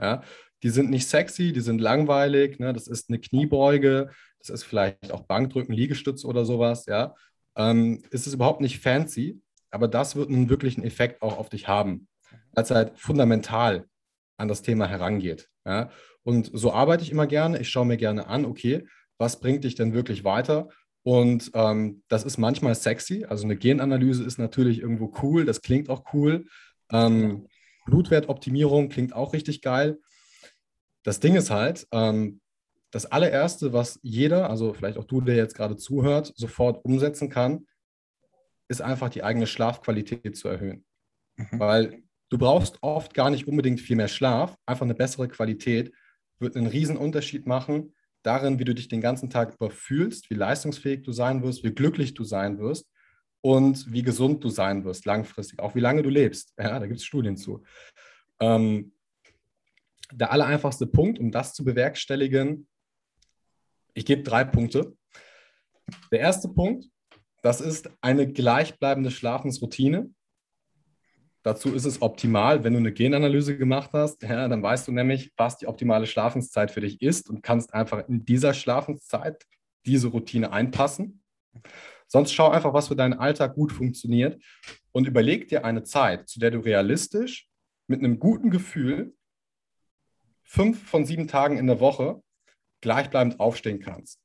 Ja? 0.00 0.22
Die 0.62 0.70
sind 0.70 0.90
nicht 0.90 1.08
sexy, 1.08 1.52
die 1.52 1.60
sind 1.60 1.80
langweilig. 1.80 2.58
Ne? 2.58 2.72
Das 2.72 2.88
ist 2.88 3.10
eine 3.10 3.20
Kniebeuge, 3.20 4.10
das 4.38 4.50
ist 4.50 4.64
vielleicht 4.64 5.12
auch 5.12 5.22
Bankdrücken, 5.22 5.74
Liegestütz 5.74 6.24
oder 6.24 6.44
sowas. 6.44 6.86
Ja? 6.86 7.14
Ähm, 7.56 8.02
ist 8.10 8.26
es 8.26 8.34
überhaupt 8.34 8.60
nicht 8.60 8.80
fancy, 8.80 9.40
aber 9.70 9.88
das 9.88 10.16
wird 10.16 10.30
einen 10.30 10.48
wirklichen 10.48 10.82
Effekt 10.82 11.22
auch 11.22 11.38
auf 11.38 11.48
dich 11.48 11.68
haben, 11.68 12.08
als 12.54 12.70
halt 12.70 12.98
fundamental 12.98 13.86
an 14.38 14.48
das 14.48 14.62
Thema 14.62 14.86
herangeht. 14.86 15.48
Ja? 15.64 15.90
Und 16.22 16.50
so 16.52 16.72
arbeite 16.72 17.02
ich 17.02 17.10
immer 17.10 17.26
gerne. 17.26 17.60
Ich 17.60 17.68
schaue 17.68 17.86
mir 17.86 17.96
gerne 17.96 18.26
an, 18.26 18.44
okay, 18.44 18.86
was 19.18 19.40
bringt 19.40 19.64
dich 19.64 19.74
denn 19.74 19.94
wirklich 19.94 20.24
weiter? 20.24 20.68
Und 21.06 21.52
ähm, 21.54 22.02
das 22.08 22.24
ist 22.24 22.36
manchmal 22.36 22.74
sexy. 22.74 23.26
Also 23.26 23.44
eine 23.44 23.56
Genanalyse 23.56 24.24
ist 24.24 24.38
natürlich 24.38 24.80
irgendwo 24.80 25.14
cool, 25.22 25.44
das 25.44 25.62
klingt 25.62 25.88
auch 25.88 26.12
cool. 26.12 26.46
Ähm, 26.90 27.46
Blutwertoptimierung 27.84 28.88
klingt 28.88 29.12
auch 29.12 29.32
richtig 29.32 29.62
geil. 29.62 30.00
Das 31.04 31.20
Ding 31.20 31.36
ist 31.36 31.52
halt, 31.52 31.86
ähm, 31.92 32.40
das 32.90 33.06
allererste, 33.06 33.72
was 33.72 34.00
jeder, 34.02 34.50
also 34.50 34.74
vielleicht 34.74 34.98
auch 34.98 35.04
du, 35.04 35.20
der 35.20 35.36
jetzt 35.36 35.54
gerade 35.54 35.76
zuhört, 35.76 36.32
sofort 36.34 36.84
umsetzen 36.84 37.30
kann, 37.30 37.68
ist 38.66 38.82
einfach 38.82 39.08
die 39.08 39.22
eigene 39.22 39.46
Schlafqualität 39.46 40.36
zu 40.36 40.48
erhöhen. 40.48 40.84
Mhm. 41.36 41.60
Weil 41.60 42.02
du 42.30 42.38
brauchst 42.38 42.78
oft 42.80 43.14
gar 43.14 43.30
nicht 43.30 43.46
unbedingt 43.46 43.80
viel 43.80 43.94
mehr 43.94 44.08
Schlaf, 44.08 44.56
einfach 44.66 44.84
eine 44.84 44.96
bessere 44.96 45.28
Qualität 45.28 45.92
wird 46.40 46.56
einen 46.56 46.66
riesen 46.66 46.96
Unterschied 46.96 47.46
machen 47.46 47.94
darin, 48.26 48.58
wie 48.58 48.64
du 48.64 48.74
dich 48.74 48.88
den 48.88 49.00
ganzen 49.00 49.30
Tag 49.30 49.54
über 49.54 49.70
fühlst, 49.70 50.30
wie 50.30 50.34
leistungsfähig 50.34 51.02
du 51.02 51.12
sein 51.12 51.42
wirst, 51.42 51.64
wie 51.64 51.74
glücklich 51.74 52.14
du 52.14 52.24
sein 52.24 52.58
wirst 52.58 52.86
und 53.40 53.92
wie 53.92 54.02
gesund 54.02 54.42
du 54.42 54.48
sein 54.48 54.84
wirst 54.84 55.06
langfristig, 55.06 55.60
auch 55.60 55.74
wie 55.74 55.80
lange 55.80 56.02
du 56.02 56.10
lebst. 56.10 56.52
Ja, 56.58 56.78
da 56.78 56.86
gibt 56.86 56.98
es 56.98 57.06
Studien 57.06 57.36
zu. 57.36 57.62
Ähm, 58.40 58.92
der 60.12 60.32
allereinfachste 60.32 60.86
Punkt, 60.86 61.18
um 61.18 61.30
das 61.30 61.54
zu 61.54 61.64
bewerkstelligen, 61.64 62.66
ich 63.94 64.04
gebe 64.04 64.22
drei 64.22 64.44
Punkte. 64.44 64.96
Der 66.10 66.20
erste 66.20 66.48
Punkt, 66.48 66.86
das 67.42 67.60
ist 67.60 67.90
eine 68.00 68.30
gleichbleibende 68.30 69.10
Schlafensroutine. 69.10 70.10
Dazu 71.46 71.72
ist 71.72 71.84
es 71.84 72.02
optimal, 72.02 72.64
wenn 72.64 72.72
du 72.72 72.80
eine 72.80 72.92
Genanalyse 72.92 73.56
gemacht 73.56 73.90
hast, 73.92 74.20
ja, 74.24 74.48
dann 74.48 74.64
weißt 74.64 74.88
du 74.88 74.90
nämlich, 74.90 75.32
was 75.36 75.58
die 75.58 75.68
optimale 75.68 76.08
Schlafenszeit 76.08 76.72
für 76.72 76.80
dich 76.80 77.00
ist 77.00 77.30
und 77.30 77.40
kannst 77.40 77.72
einfach 77.72 78.08
in 78.08 78.24
dieser 78.24 78.52
Schlafenszeit 78.52 79.46
diese 79.84 80.08
Routine 80.08 80.50
einpassen. 80.50 81.22
Sonst 82.08 82.32
schau 82.32 82.48
einfach, 82.48 82.74
was 82.74 82.88
für 82.88 82.96
deinen 82.96 83.14
Alltag 83.14 83.54
gut 83.54 83.70
funktioniert 83.70 84.42
und 84.90 85.06
überleg 85.06 85.46
dir 85.46 85.64
eine 85.64 85.84
Zeit, 85.84 86.28
zu 86.28 86.40
der 86.40 86.50
du 86.50 86.58
realistisch 86.58 87.48
mit 87.86 88.00
einem 88.00 88.18
guten 88.18 88.50
Gefühl 88.50 89.14
fünf 90.42 90.82
von 90.82 91.04
sieben 91.04 91.28
Tagen 91.28 91.58
in 91.58 91.68
der 91.68 91.78
Woche 91.78 92.24
gleichbleibend 92.80 93.38
aufstehen 93.38 93.78
kannst. 93.78 94.20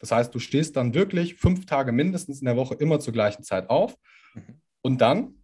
Das 0.00 0.10
heißt, 0.10 0.34
du 0.34 0.40
stehst 0.40 0.74
dann 0.74 0.94
wirklich 0.94 1.36
fünf 1.36 1.64
Tage 1.64 1.92
mindestens 1.92 2.40
in 2.40 2.46
der 2.46 2.56
Woche 2.56 2.74
immer 2.74 2.98
zur 2.98 3.12
gleichen 3.12 3.44
Zeit 3.44 3.70
auf 3.70 3.94
mhm. 4.34 4.60
und 4.82 5.00
dann 5.00 5.36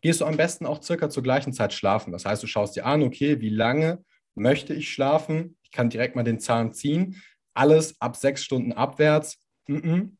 gehst 0.00 0.20
du 0.20 0.24
am 0.24 0.36
besten 0.36 0.66
auch 0.66 0.82
circa 0.82 1.10
zur 1.10 1.22
gleichen 1.22 1.52
Zeit 1.52 1.72
schlafen. 1.72 2.12
Das 2.12 2.24
heißt, 2.24 2.42
du 2.42 2.46
schaust 2.46 2.76
dir 2.76 2.86
an, 2.86 3.02
okay, 3.02 3.40
wie 3.40 3.50
lange 3.50 4.04
möchte 4.34 4.74
ich 4.74 4.92
schlafen? 4.92 5.56
Ich 5.62 5.70
kann 5.70 5.90
direkt 5.90 6.16
mal 6.16 6.24
den 6.24 6.40
Zahn 6.40 6.72
ziehen. 6.72 7.22
Alles 7.54 8.00
ab 8.00 8.16
sechs 8.16 8.44
Stunden 8.44 8.72
abwärts. 8.72 9.38
Mm 9.66 9.76
-mm. 9.76 10.10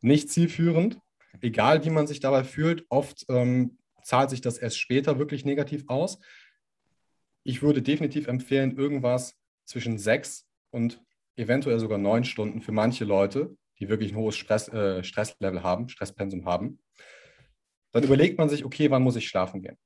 Nicht 0.00 0.30
zielführend. 0.30 0.98
Egal, 1.40 1.84
wie 1.84 1.90
man 1.90 2.06
sich 2.06 2.20
dabei 2.20 2.44
fühlt. 2.44 2.84
Oft 2.88 3.24
ähm, 3.28 3.78
zahlt 4.02 4.30
sich 4.30 4.40
das 4.40 4.58
erst 4.58 4.78
später 4.78 5.18
wirklich 5.18 5.44
negativ 5.44 5.84
aus. 5.88 6.18
Ich 7.42 7.62
würde 7.62 7.82
definitiv 7.82 8.26
empfehlen, 8.26 8.76
irgendwas 8.76 9.34
zwischen 9.64 9.98
sechs 9.98 10.46
und 10.70 11.02
eventuell 11.36 11.78
sogar 11.78 11.98
neun 11.98 12.24
Stunden 12.24 12.62
für 12.62 12.72
manche 12.72 13.04
Leute, 13.04 13.56
die 13.78 13.88
wirklich 13.88 14.12
ein 14.12 14.16
hohes 14.16 14.36
Stress, 14.36 14.68
äh, 14.68 15.02
Stresslevel 15.02 15.62
haben, 15.62 15.88
Stresspensum 15.88 16.46
haben. 16.46 16.78
Dann 17.94 18.02
überlegt 18.02 18.38
man 18.38 18.48
sich, 18.48 18.64
okay, 18.64 18.90
wann 18.90 19.04
muss 19.04 19.14
ich 19.14 19.28
schlafen 19.28 19.62
gehen? 19.62 19.78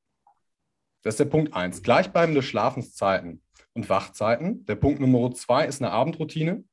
Das 1.02 1.14
ist 1.14 1.20
der 1.20 1.26
Punkt 1.26 1.52
eins. 1.52 1.82
Gleichbleibende 1.82 2.42
Schlafenszeiten 2.42 3.42
und 3.74 3.90
Wachzeiten. 3.90 4.64
Der 4.64 4.76
Punkt 4.76 4.98
Nummer 4.98 5.30
zwei 5.34 5.66
ist 5.66 5.82
eine 5.82 5.92
Abendroutine. 5.92 6.64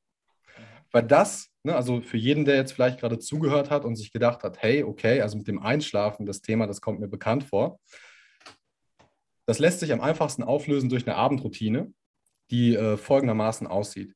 Weil 0.91 1.03
das, 1.03 1.49
ne, 1.63 1.75
also 1.75 1.99
für 1.99 2.15
jeden, 2.15 2.45
der 2.45 2.55
jetzt 2.55 2.71
vielleicht 2.71 3.01
gerade 3.01 3.19
zugehört 3.19 3.69
hat 3.69 3.83
und 3.83 3.97
sich 3.97 4.13
gedacht 4.13 4.43
hat, 4.43 4.61
hey, 4.61 4.85
okay, 4.85 5.19
also 5.19 5.37
mit 5.37 5.49
dem 5.49 5.61
Einschlafen, 5.61 6.25
das 6.25 6.41
Thema, 6.41 6.67
das 6.67 6.79
kommt 6.79 7.01
mir 7.01 7.09
bekannt 7.09 7.43
vor. 7.43 7.81
Das 9.45 9.59
lässt 9.59 9.81
sich 9.81 9.91
am 9.91 9.99
einfachsten 9.99 10.41
auflösen 10.41 10.87
durch 10.87 11.05
eine 11.05 11.17
Abendroutine, 11.17 11.93
die 12.49 12.75
äh, 12.75 12.95
folgendermaßen 12.95 13.67
aussieht. 13.67 14.15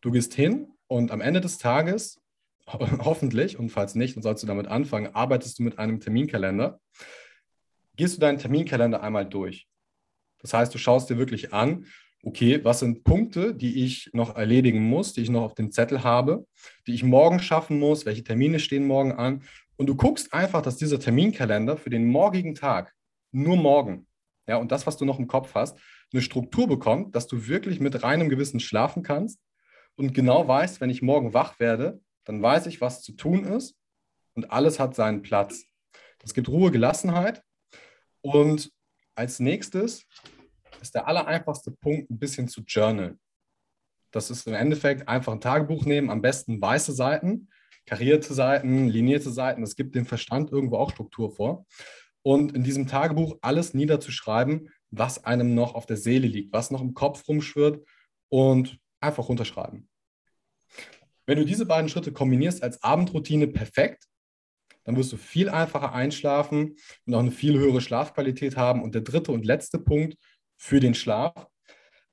Du 0.00 0.10
gehst 0.10 0.32
hin 0.32 0.68
und 0.86 1.10
am 1.10 1.20
Ende 1.20 1.42
des 1.42 1.58
Tages, 1.58 2.22
hoffentlich, 2.72 3.58
und 3.58 3.70
falls 3.70 3.94
nicht, 3.94 4.16
dann 4.16 4.22
sollst 4.22 4.42
du 4.42 4.46
damit 4.46 4.68
anfangen, 4.68 5.14
arbeitest 5.14 5.58
du 5.58 5.62
mit 5.62 5.78
einem 5.78 6.00
Terminkalender. 6.00 6.80
Gehst 7.96 8.16
du 8.16 8.20
deinen 8.20 8.38
Terminkalender 8.38 9.02
einmal 9.02 9.26
durch. 9.26 9.68
Das 10.40 10.52
heißt, 10.52 10.74
du 10.74 10.78
schaust 10.78 11.08
dir 11.10 11.18
wirklich 11.18 11.52
an, 11.52 11.86
okay, 12.24 12.64
was 12.64 12.80
sind 12.80 13.04
Punkte, 13.04 13.54
die 13.54 13.84
ich 13.84 14.10
noch 14.12 14.36
erledigen 14.36 14.82
muss, 14.82 15.12
die 15.12 15.20
ich 15.20 15.30
noch 15.30 15.42
auf 15.42 15.54
dem 15.54 15.70
Zettel 15.70 16.02
habe, 16.02 16.46
die 16.86 16.94
ich 16.94 17.04
morgen 17.04 17.38
schaffen 17.38 17.78
muss, 17.78 18.06
welche 18.06 18.24
Termine 18.24 18.58
stehen 18.58 18.86
morgen 18.86 19.12
an. 19.12 19.42
Und 19.76 19.86
du 19.86 19.94
guckst 19.94 20.32
einfach, 20.32 20.62
dass 20.62 20.76
dieser 20.76 21.00
Terminkalender 21.00 21.76
für 21.76 21.90
den 21.90 22.06
morgigen 22.06 22.54
Tag, 22.54 22.94
nur 23.32 23.56
morgen, 23.56 24.06
ja, 24.46 24.56
und 24.56 24.72
das, 24.72 24.86
was 24.86 24.96
du 24.96 25.04
noch 25.04 25.18
im 25.18 25.26
Kopf 25.26 25.54
hast, 25.54 25.78
eine 26.12 26.22
Struktur 26.22 26.68
bekommt, 26.68 27.14
dass 27.14 27.26
du 27.26 27.48
wirklich 27.48 27.80
mit 27.80 28.02
reinem 28.02 28.28
Gewissen 28.28 28.60
schlafen 28.60 29.02
kannst 29.02 29.40
und 29.96 30.14
genau 30.14 30.46
weißt, 30.46 30.80
wenn 30.80 30.90
ich 30.90 31.02
morgen 31.02 31.34
wach 31.34 31.58
werde, 31.58 32.00
dann 32.24 32.42
weiß 32.42 32.66
ich, 32.66 32.80
was 32.80 33.02
zu 33.02 33.12
tun 33.12 33.44
ist 33.44 33.76
und 34.34 34.50
alles 34.50 34.78
hat 34.78 34.94
seinen 34.94 35.22
Platz. 35.22 35.64
Es 36.22 36.34
gibt 36.34 36.48
Ruhe, 36.48 36.70
Gelassenheit 36.70 37.42
und 38.22 38.72
als 39.14 39.40
nächstes 39.40 40.06
ist 40.80 40.94
der 40.94 41.06
allereinfachste 41.06 41.70
Punkt, 41.70 42.10
ein 42.10 42.18
bisschen 42.18 42.48
zu 42.48 42.62
journalen. 42.62 43.20
Das 44.10 44.30
ist 44.30 44.46
im 44.46 44.54
Endeffekt 44.54 45.08
einfach 45.08 45.32
ein 45.32 45.40
Tagebuch 45.40 45.84
nehmen, 45.84 46.10
am 46.10 46.22
besten 46.22 46.60
weiße 46.60 46.92
Seiten, 46.92 47.48
karierte 47.86 48.32
Seiten, 48.32 48.88
linierte 48.88 49.30
Seiten. 49.30 49.60
Das 49.60 49.76
gibt 49.76 49.94
dem 49.94 50.06
Verstand 50.06 50.52
irgendwo 50.52 50.76
auch 50.76 50.90
Struktur 50.90 51.30
vor. 51.30 51.66
Und 52.22 52.54
in 52.54 52.64
diesem 52.64 52.86
Tagebuch 52.86 53.36
alles 53.42 53.74
niederzuschreiben, 53.74 54.70
was 54.90 55.24
einem 55.24 55.54
noch 55.54 55.74
auf 55.74 55.86
der 55.86 55.96
Seele 55.96 56.26
liegt, 56.26 56.52
was 56.52 56.70
noch 56.70 56.80
im 56.80 56.94
Kopf 56.94 57.26
rumschwirrt 57.28 57.84
und 58.28 58.78
einfach 59.00 59.28
runterschreiben. 59.28 59.88
Wenn 61.26 61.38
du 61.38 61.44
diese 61.44 61.66
beiden 61.66 61.88
Schritte 61.88 62.12
kombinierst 62.12 62.62
als 62.62 62.82
Abendroutine 62.82 63.46
perfekt, 63.46 64.04
dann 64.84 64.96
wirst 64.96 65.12
du 65.12 65.16
viel 65.16 65.48
einfacher 65.48 65.94
einschlafen 65.94 66.76
und 67.06 67.14
auch 67.14 67.20
eine 67.20 67.30
viel 67.30 67.58
höhere 67.58 67.80
Schlafqualität 67.80 68.56
haben. 68.56 68.82
Und 68.82 68.94
der 68.94 69.02
dritte 69.02 69.32
und 69.32 69.44
letzte 69.44 69.78
Punkt 69.78 70.16
für 70.56 70.80
den 70.80 70.94
Schlaf 70.94 71.46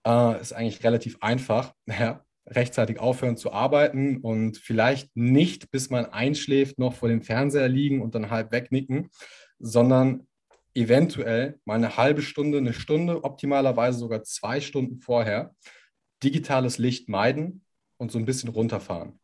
äh, 0.06 0.40
ist 0.40 0.54
eigentlich 0.54 0.84
relativ 0.84 1.18
einfach. 1.22 1.74
Ja, 1.88 2.24
rechtzeitig 2.48 3.00
aufhören 3.00 3.38
zu 3.38 3.52
arbeiten 3.52 4.18
und 4.18 4.58
vielleicht 4.58 5.16
nicht, 5.16 5.70
bis 5.72 5.90
man 5.90 6.06
einschläft, 6.06 6.80
noch 6.80 6.94
vor 6.94 7.08
dem 7.08 7.22
Fernseher 7.22 7.70
liegen 7.70 8.02
und 8.02 8.16
dann 8.16 8.32
halb 8.32 8.52
wegnicken, 8.52 9.10
sondern 9.60 10.28
eventuell 10.74 11.60
mal 11.66 11.76
eine 11.76 11.98
halbe 11.98 12.22
Stunde, 12.22 12.58
eine 12.58 12.74
Stunde, 12.74 13.24
optimalerweise 13.24 14.00
sogar 14.00 14.24
zwei 14.24 14.60
Stunden 14.60 15.00
vorher 15.00 15.56
digitales 16.24 16.78
Licht 16.78 17.10
meiden 17.10 17.64
und 18.02 18.12
so 18.12 18.18
ein 18.18 18.26
bisschen 18.26 18.50
runterfahren. 18.50 19.20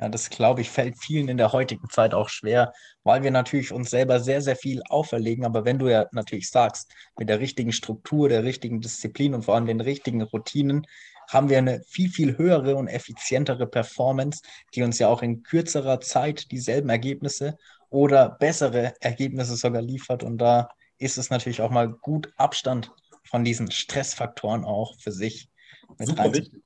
Ja, 0.00 0.08
das 0.08 0.28
glaube 0.28 0.60
ich, 0.60 0.70
fällt 0.70 0.98
vielen 0.98 1.28
in 1.28 1.36
der 1.36 1.52
heutigen 1.52 1.88
Zeit 1.88 2.14
auch 2.14 2.28
schwer, 2.28 2.72
weil 3.04 3.22
wir 3.22 3.30
natürlich 3.30 3.70
uns 3.70 3.90
selber 3.90 4.18
sehr, 4.18 4.40
sehr 4.40 4.56
viel 4.56 4.82
auferlegen. 4.88 5.44
Aber 5.44 5.64
wenn 5.64 5.78
du 5.78 5.88
ja 5.88 6.06
natürlich 6.12 6.50
sagst, 6.50 6.92
mit 7.18 7.28
der 7.28 7.38
richtigen 7.38 7.72
Struktur, 7.72 8.28
der 8.28 8.42
richtigen 8.42 8.80
Disziplin 8.80 9.34
und 9.34 9.44
vor 9.44 9.54
allem 9.54 9.66
den 9.66 9.80
richtigen 9.80 10.22
Routinen, 10.22 10.86
haben 11.28 11.48
wir 11.48 11.58
eine 11.58 11.82
viel, 11.86 12.10
viel 12.10 12.36
höhere 12.36 12.74
und 12.74 12.88
effizientere 12.88 13.66
Performance, 13.66 14.42
die 14.74 14.82
uns 14.82 14.98
ja 14.98 15.06
auch 15.06 15.22
in 15.22 15.44
kürzerer 15.44 16.00
Zeit 16.00 16.50
dieselben 16.50 16.88
Ergebnisse 16.88 17.56
oder 17.88 18.30
bessere 18.30 18.94
Ergebnisse 19.00 19.54
sogar 19.54 19.82
liefert. 19.82 20.24
Und 20.24 20.38
da 20.38 20.70
ist 20.98 21.18
es 21.18 21.30
natürlich 21.30 21.60
auch 21.60 21.70
mal 21.70 21.88
gut 21.88 22.32
Abstand 22.36 22.90
von 23.24 23.44
diesen 23.44 23.70
Stressfaktoren 23.70 24.64
auch 24.64 24.98
für 24.98 25.12
sich 25.12 25.50
mit 25.98 26.08
Super 26.08 26.32
wichtig. 26.32 26.62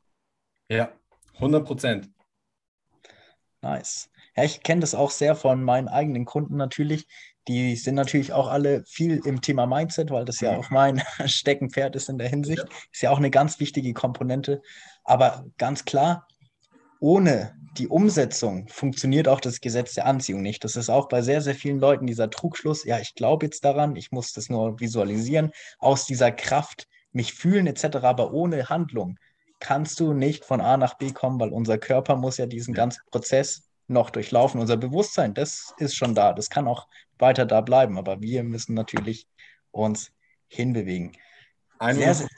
Ja, 0.75 0.93
100 1.35 1.65
Prozent. 1.65 2.11
Nice. 3.63 4.11
Ja, 4.37 4.43
ich 4.43 4.63
kenne 4.63 4.81
das 4.81 4.95
auch 4.95 5.13
sehr 5.13 5.37
von 5.37 5.63
meinen 5.63 5.87
eigenen 5.87 6.25
Kunden 6.25 6.57
natürlich. 6.57 7.07
Die 7.47 7.77
sind 7.77 7.95
natürlich 7.95 8.33
auch 8.33 8.49
alle 8.49 8.83
viel 8.85 9.21
im 9.25 9.41
Thema 9.41 9.67
Mindset, 9.67 10.11
weil 10.11 10.25
das 10.25 10.41
ja 10.41 10.57
auch 10.57 10.71
mein 10.71 11.01
Steckenpferd 11.27 11.95
ist 11.95 12.09
in 12.09 12.19
der 12.19 12.29
Hinsicht. 12.29 12.65
Ist 12.93 13.03
ja 13.03 13.11
auch 13.11 13.19
eine 13.19 13.31
ganz 13.31 13.61
wichtige 13.61 13.93
Komponente. 13.93 14.63
Aber 15.05 15.45
ganz 15.59 15.85
klar, 15.85 16.27
ohne 16.99 17.55
die 17.79 17.87
Umsetzung 17.87 18.67
funktioniert 18.67 19.29
auch 19.29 19.41
das 19.41 19.61
Gesetz 19.61 19.95
der 19.95 20.07
Anziehung 20.07 20.43
nicht. 20.43 20.65
Das 20.65 20.75
ist 20.75 20.91
auch 20.91 21.09
bei 21.09 21.23
sehr, 21.23 21.41
sehr 21.41 21.55
vielen 21.55 21.79
Leuten 21.79 22.07
dieser 22.07 22.31
Trugschluss. 22.31 22.85
Ja, 22.85 22.99
ich 22.99 23.15
glaube 23.15 23.47
jetzt 23.47 23.65
daran, 23.65 23.95
ich 23.95 24.11
muss 24.11 24.33
das 24.33 24.49
nur 24.49 24.81
visualisieren, 24.81 25.53
aus 25.79 26.07
dieser 26.07 26.33
Kraft, 26.33 26.89
mich 27.13 27.35
fühlen 27.35 27.69
etc., 27.69 27.99
aber 28.03 28.33
ohne 28.33 28.69
Handlung 28.69 29.19
kannst 29.61 30.01
du 30.01 30.13
nicht 30.13 30.45
von 30.45 30.61
A 30.61 30.77
nach 30.77 30.95
B 30.95 31.13
kommen, 31.13 31.41
weil 31.41 31.51
unser 31.51 31.79
Körper 31.79 32.17
muss 32.17 32.37
ja 32.37 32.47
diesen 32.47 32.75
ganzen 32.75 33.03
Prozess 33.11 33.69
noch 33.87 34.11
durchlaufen. 34.11 34.61
Unser 34.61 34.77
Bewusstsein, 34.77 35.35
das 35.35 35.75
ist 35.79 35.95
schon 35.97 36.15
da. 36.15 36.33
Das 36.33 36.51
kann 36.51 36.69
auch 36.69 36.89
weiter 37.19 37.47
da 37.47 37.61
bleiben, 37.61 37.99
aber 37.99 38.21
wir 38.21 38.43
müssen 38.43 38.75
natürlich 38.75 39.29
uns 39.71 40.13
hinbewegen. 40.49 41.13
Sehr, 41.81 42.15
sehr, 42.15 42.29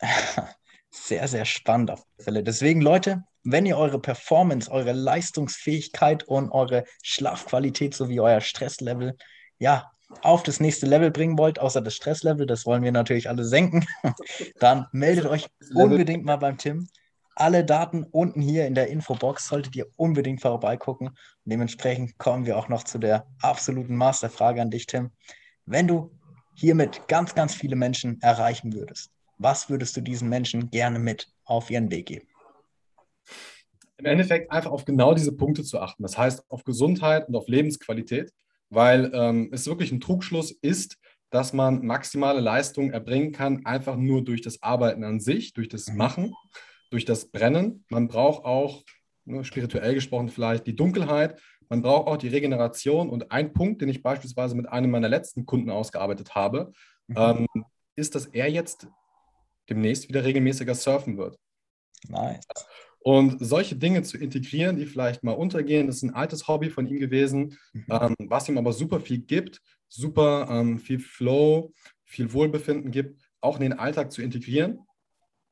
sehr, 0.90 1.28
sehr 1.28 1.44
spannend 1.44 1.90
auf 1.90 2.04
der 2.18 2.24
Fälle. 2.24 2.42
Deswegen, 2.42 2.80
Leute, 2.80 3.24
wenn 3.42 3.66
ihr 3.66 3.76
eure 3.76 4.00
Performance, 4.00 4.70
eure 4.70 4.92
Leistungsfähigkeit 4.92 6.24
und 6.24 6.50
eure 6.50 6.84
Schlafqualität 7.02 7.94
sowie 7.94 8.20
euer 8.20 8.40
Stresslevel 8.40 9.16
ja, 9.58 9.90
auf 10.22 10.42
das 10.42 10.60
nächste 10.60 10.86
Level 10.86 11.10
bringen 11.10 11.38
wollt, 11.38 11.58
außer 11.58 11.80
das 11.80 11.94
Stresslevel, 11.94 12.46
das 12.46 12.66
wollen 12.66 12.82
wir 12.82 12.92
natürlich 12.92 13.28
alle 13.28 13.44
senken, 13.44 13.86
dann 14.60 14.86
meldet 14.92 15.26
euch 15.26 15.46
unbedingt 15.74 16.24
mal 16.24 16.36
beim 16.36 16.58
Tim. 16.58 16.88
Alle 17.36 17.64
Daten 17.64 18.04
unten 18.04 18.40
hier 18.40 18.66
in 18.66 18.74
der 18.74 18.88
Infobox 18.88 19.48
solltet 19.48 19.74
ihr 19.74 19.86
unbedingt 19.96 20.40
vorbeigucken. 20.40 21.08
Und 21.08 21.16
dementsprechend 21.44 22.16
kommen 22.16 22.46
wir 22.46 22.56
auch 22.56 22.68
noch 22.68 22.84
zu 22.84 22.98
der 22.98 23.26
absoluten 23.40 23.96
Masterfrage 23.96 24.62
an 24.62 24.70
dich, 24.70 24.86
Tim. 24.86 25.10
Wenn 25.66 25.88
du 25.88 26.12
hiermit 26.54 27.08
ganz, 27.08 27.34
ganz 27.34 27.54
viele 27.54 27.74
Menschen 27.74 28.20
erreichen 28.22 28.72
würdest, 28.72 29.10
was 29.38 29.68
würdest 29.68 29.96
du 29.96 30.00
diesen 30.00 30.28
Menschen 30.28 30.70
gerne 30.70 31.00
mit 31.00 31.28
auf 31.44 31.70
ihren 31.70 31.90
Weg 31.90 32.06
geben? 32.06 32.28
Im 33.96 34.06
Endeffekt 34.06 34.52
einfach 34.52 34.70
auf 34.70 34.84
genau 34.84 35.14
diese 35.14 35.32
Punkte 35.32 35.64
zu 35.64 35.80
achten. 35.80 36.02
Das 36.02 36.16
heißt, 36.16 36.44
auf 36.50 36.62
Gesundheit 36.62 37.26
und 37.28 37.34
auf 37.34 37.48
Lebensqualität 37.48 38.32
weil 38.70 39.10
ähm, 39.14 39.50
es 39.52 39.66
wirklich 39.66 39.92
ein 39.92 40.00
Trugschluss 40.00 40.50
ist, 40.50 40.98
dass 41.30 41.52
man 41.52 41.84
maximale 41.84 42.40
Leistung 42.40 42.92
erbringen 42.92 43.32
kann, 43.32 43.66
einfach 43.66 43.96
nur 43.96 44.22
durch 44.22 44.40
das 44.40 44.62
Arbeiten 44.62 45.02
an 45.02 45.18
sich, 45.18 45.52
durch 45.52 45.68
das 45.68 45.88
mhm. 45.88 45.96
Machen, 45.96 46.34
durch 46.90 47.04
das 47.04 47.30
Brennen. 47.30 47.84
Man 47.88 48.06
braucht 48.06 48.44
auch, 48.44 48.84
ne, 49.24 49.44
spirituell 49.44 49.94
gesprochen 49.94 50.28
vielleicht, 50.28 50.66
die 50.66 50.76
Dunkelheit. 50.76 51.40
Man 51.68 51.82
braucht 51.82 52.06
auch 52.06 52.16
die 52.16 52.28
Regeneration. 52.28 53.10
Und 53.10 53.32
ein 53.32 53.52
Punkt, 53.52 53.82
den 53.82 53.88
ich 53.88 54.02
beispielsweise 54.02 54.54
mit 54.54 54.68
einem 54.68 54.92
meiner 54.92 55.08
letzten 55.08 55.44
Kunden 55.44 55.70
ausgearbeitet 55.70 56.36
habe, 56.36 56.72
mhm. 57.08 57.16
ähm, 57.16 57.64
ist, 57.96 58.14
dass 58.14 58.26
er 58.26 58.48
jetzt 58.48 58.86
demnächst 59.68 60.08
wieder 60.08 60.24
regelmäßiger 60.24 60.74
surfen 60.74 61.16
wird. 61.16 61.36
Nice. 62.08 62.44
Und 63.06 63.36
solche 63.38 63.76
Dinge 63.76 64.02
zu 64.02 64.16
integrieren, 64.16 64.78
die 64.78 64.86
vielleicht 64.86 65.22
mal 65.22 65.32
untergehen, 65.32 65.88
das 65.88 65.96
ist 65.96 66.04
ein 66.04 66.14
altes 66.14 66.48
Hobby 66.48 66.70
von 66.70 66.86
ihm 66.86 66.98
gewesen, 66.98 67.58
mhm. 67.74 67.84
ähm, 67.90 68.14
was 68.30 68.48
ihm 68.48 68.56
aber 68.56 68.72
super 68.72 68.98
viel 68.98 69.18
gibt, 69.18 69.60
super 69.88 70.48
ähm, 70.50 70.78
viel 70.78 70.98
Flow, 70.98 71.74
viel 72.04 72.32
Wohlbefinden 72.32 72.90
gibt, 72.90 73.20
auch 73.42 73.56
in 73.56 73.62
den 73.62 73.72
Alltag 73.74 74.10
zu 74.10 74.22
integrieren. 74.22 74.78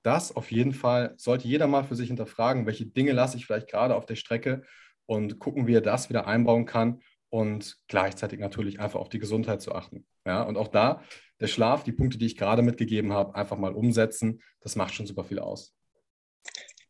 Das 0.02 0.34
auf 0.34 0.50
jeden 0.50 0.72
Fall 0.72 1.12
sollte 1.18 1.46
jeder 1.46 1.66
mal 1.66 1.84
für 1.84 1.94
sich 1.94 2.08
hinterfragen, 2.08 2.64
welche 2.64 2.86
Dinge 2.86 3.12
lasse 3.12 3.36
ich 3.36 3.44
vielleicht 3.44 3.68
gerade 3.68 3.96
auf 3.96 4.06
der 4.06 4.16
Strecke 4.16 4.62
und 5.04 5.38
gucken, 5.38 5.66
wie 5.66 5.74
er 5.74 5.82
das 5.82 6.08
wieder 6.08 6.26
einbauen 6.26 6.64
kann 6.64 7.02
und 7.28 7.76
gleichzeitig 7.86 8.40
natürlich 8.40 8.80
einfach 8.80 8.98
auf 8.98 9.10
die 9.10 9.18
Gesundheit 9.18 9.60
zu 9.60 9.74
achten. 9.74 10.06
Ja, 10.24 10.42
und 10.42 10.56
auch 10.56 10.68
da 10.68 11.02
der 11.38 11.48
Schlaf, 11.48 11.84
die 11.84 11.92
Punkte, 11.92 12.16
die 12.16 12.26
ich 12.26 12.38
gerade 12.38 12.62
mitgegeben 12.62 13.12
habe, 13.12 13.34
einfach 13.34 13.58
mal 13.58 13.74
umsetzen, 13.74 14.40
das 14.60 14.74
macht 14.74 14.94
schon 14.94 15.06
super 15.06 15.24
viel 15.24 15.38
aus. 15.38 15.74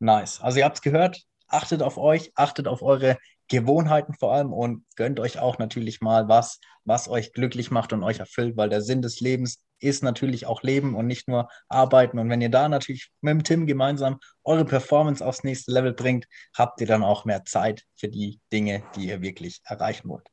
Nice. 0.02 0.40
Also 0.40 0.58
ihr 0.58 0.64
habt 0.64 0.78
es 0.78 0.82
gehört, 0.82 1.22
achtet 1.46 1.80
auf 1.80 1.96
euch, 1.96 2.32
achtet 2.34 2.66
auf 2.66 2.82
eure 2.82 3.18
Gewohnheiten 3.46 4.14
vor 4.14 4.34
allem 4.34 4.52
und 4.52 4.84
gönnt 4.96 5.20
euch 5.20 5.38
auch 5.38 5.58
natürlich 5.58 6.00
mal 6.00 6.28
was, 6.28 6.58
was 6.84 7.08
euch 7.08 7.32
glücklich 7.32 7.70
macht 7.70 7.92
und 7.92 8.02
euch 8.02 8.18
erfüllt, 8.18 8.56
weil 8.56 8.68
der 8.68 8.80
Sinn 8.80 9.00
des 9.00 9.20
Lebens 9.20 9.62
ist 9.78 10.02
natürlich 10.02 10.46
auch 10.46 10.64
Leben 10.64 10.96
und 10.96 11.06
nicht 11.06 11.28
nur 11.28 11.48
Arbeiten. 11.68 12.18
Und 12.18 12.30
wenn 12.30 12.40
ihr 12.40 12.48
da 12.48 12.68
natürlich 12.68 13.10
mit 13.20 13.30
dem 13.30 13.44
Tim 13.44 13.66
gemeinsam 13.66 14.18
eure 14.42 14.64
Performance 14.64 15.24
aufs 15.24 15.44
nächste 15.44 15.70
Level 15.70 15.92
bringt, 15.92 16.26
habt 16.56 16.80
ihr 16.80 16.88
dann 16.88 17.04
auch 17.04 17.24
mehr 17.24 17.44
Zeit 17.44 17.84
für 17.94 18.08
die 18.08 18.40
Dinge, 18.52 18.82
die 18.96 19.06
ihr 19.06 19.22
wirklich 19.22 19.60
erreichen 19.64 20.08
wollt. 20.08 20.26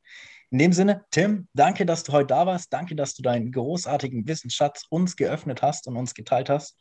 In 0.50 0.58
dem 0.58 0.72
Sinne, 0.72 1.04
Tim, 1.12 1.46
danke, 1.54 1.86
dass 1.86 2.02
du 2.02 2.12
heute 2.12 2.26
da 2.26 2.44
warst. 2.44 2.72
Danke, 2.72 2.96
dass 2.96 3.14
du 3.14 3.22
deinen 3.22 3.52
großartigen 3.52 4.26
Wissensschatz 4.26 4.84
uns 4.90 5.14
geöffnet 5.14 5.62
hast 5.62 5.86
und 5.86 5.96
uns 5.96 6.14
geteilt 6.14 6.50
hast. 6.50 6.76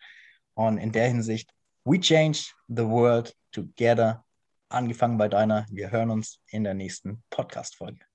Und 0.56 0.80
in 0.80 0.91
der 0.91 1.08
Hinsicht, 1.08 1.52
we 1.89 1.97
change 1.97 2.54
the 2.67 2.86
world 2.86 3.34
together. 3.52 4.23
Angefangen 4.69 5.17
bei 5.17 5.28
deiner. 5.28 5.65
Wir 5.71 5.89
hören 5.89 6.12
uns 6.12 6.39
in 6.52 6.63
der 6.63 6.75
nächsten 6.75 7.23
Podcast-Folge. 7.32 8.08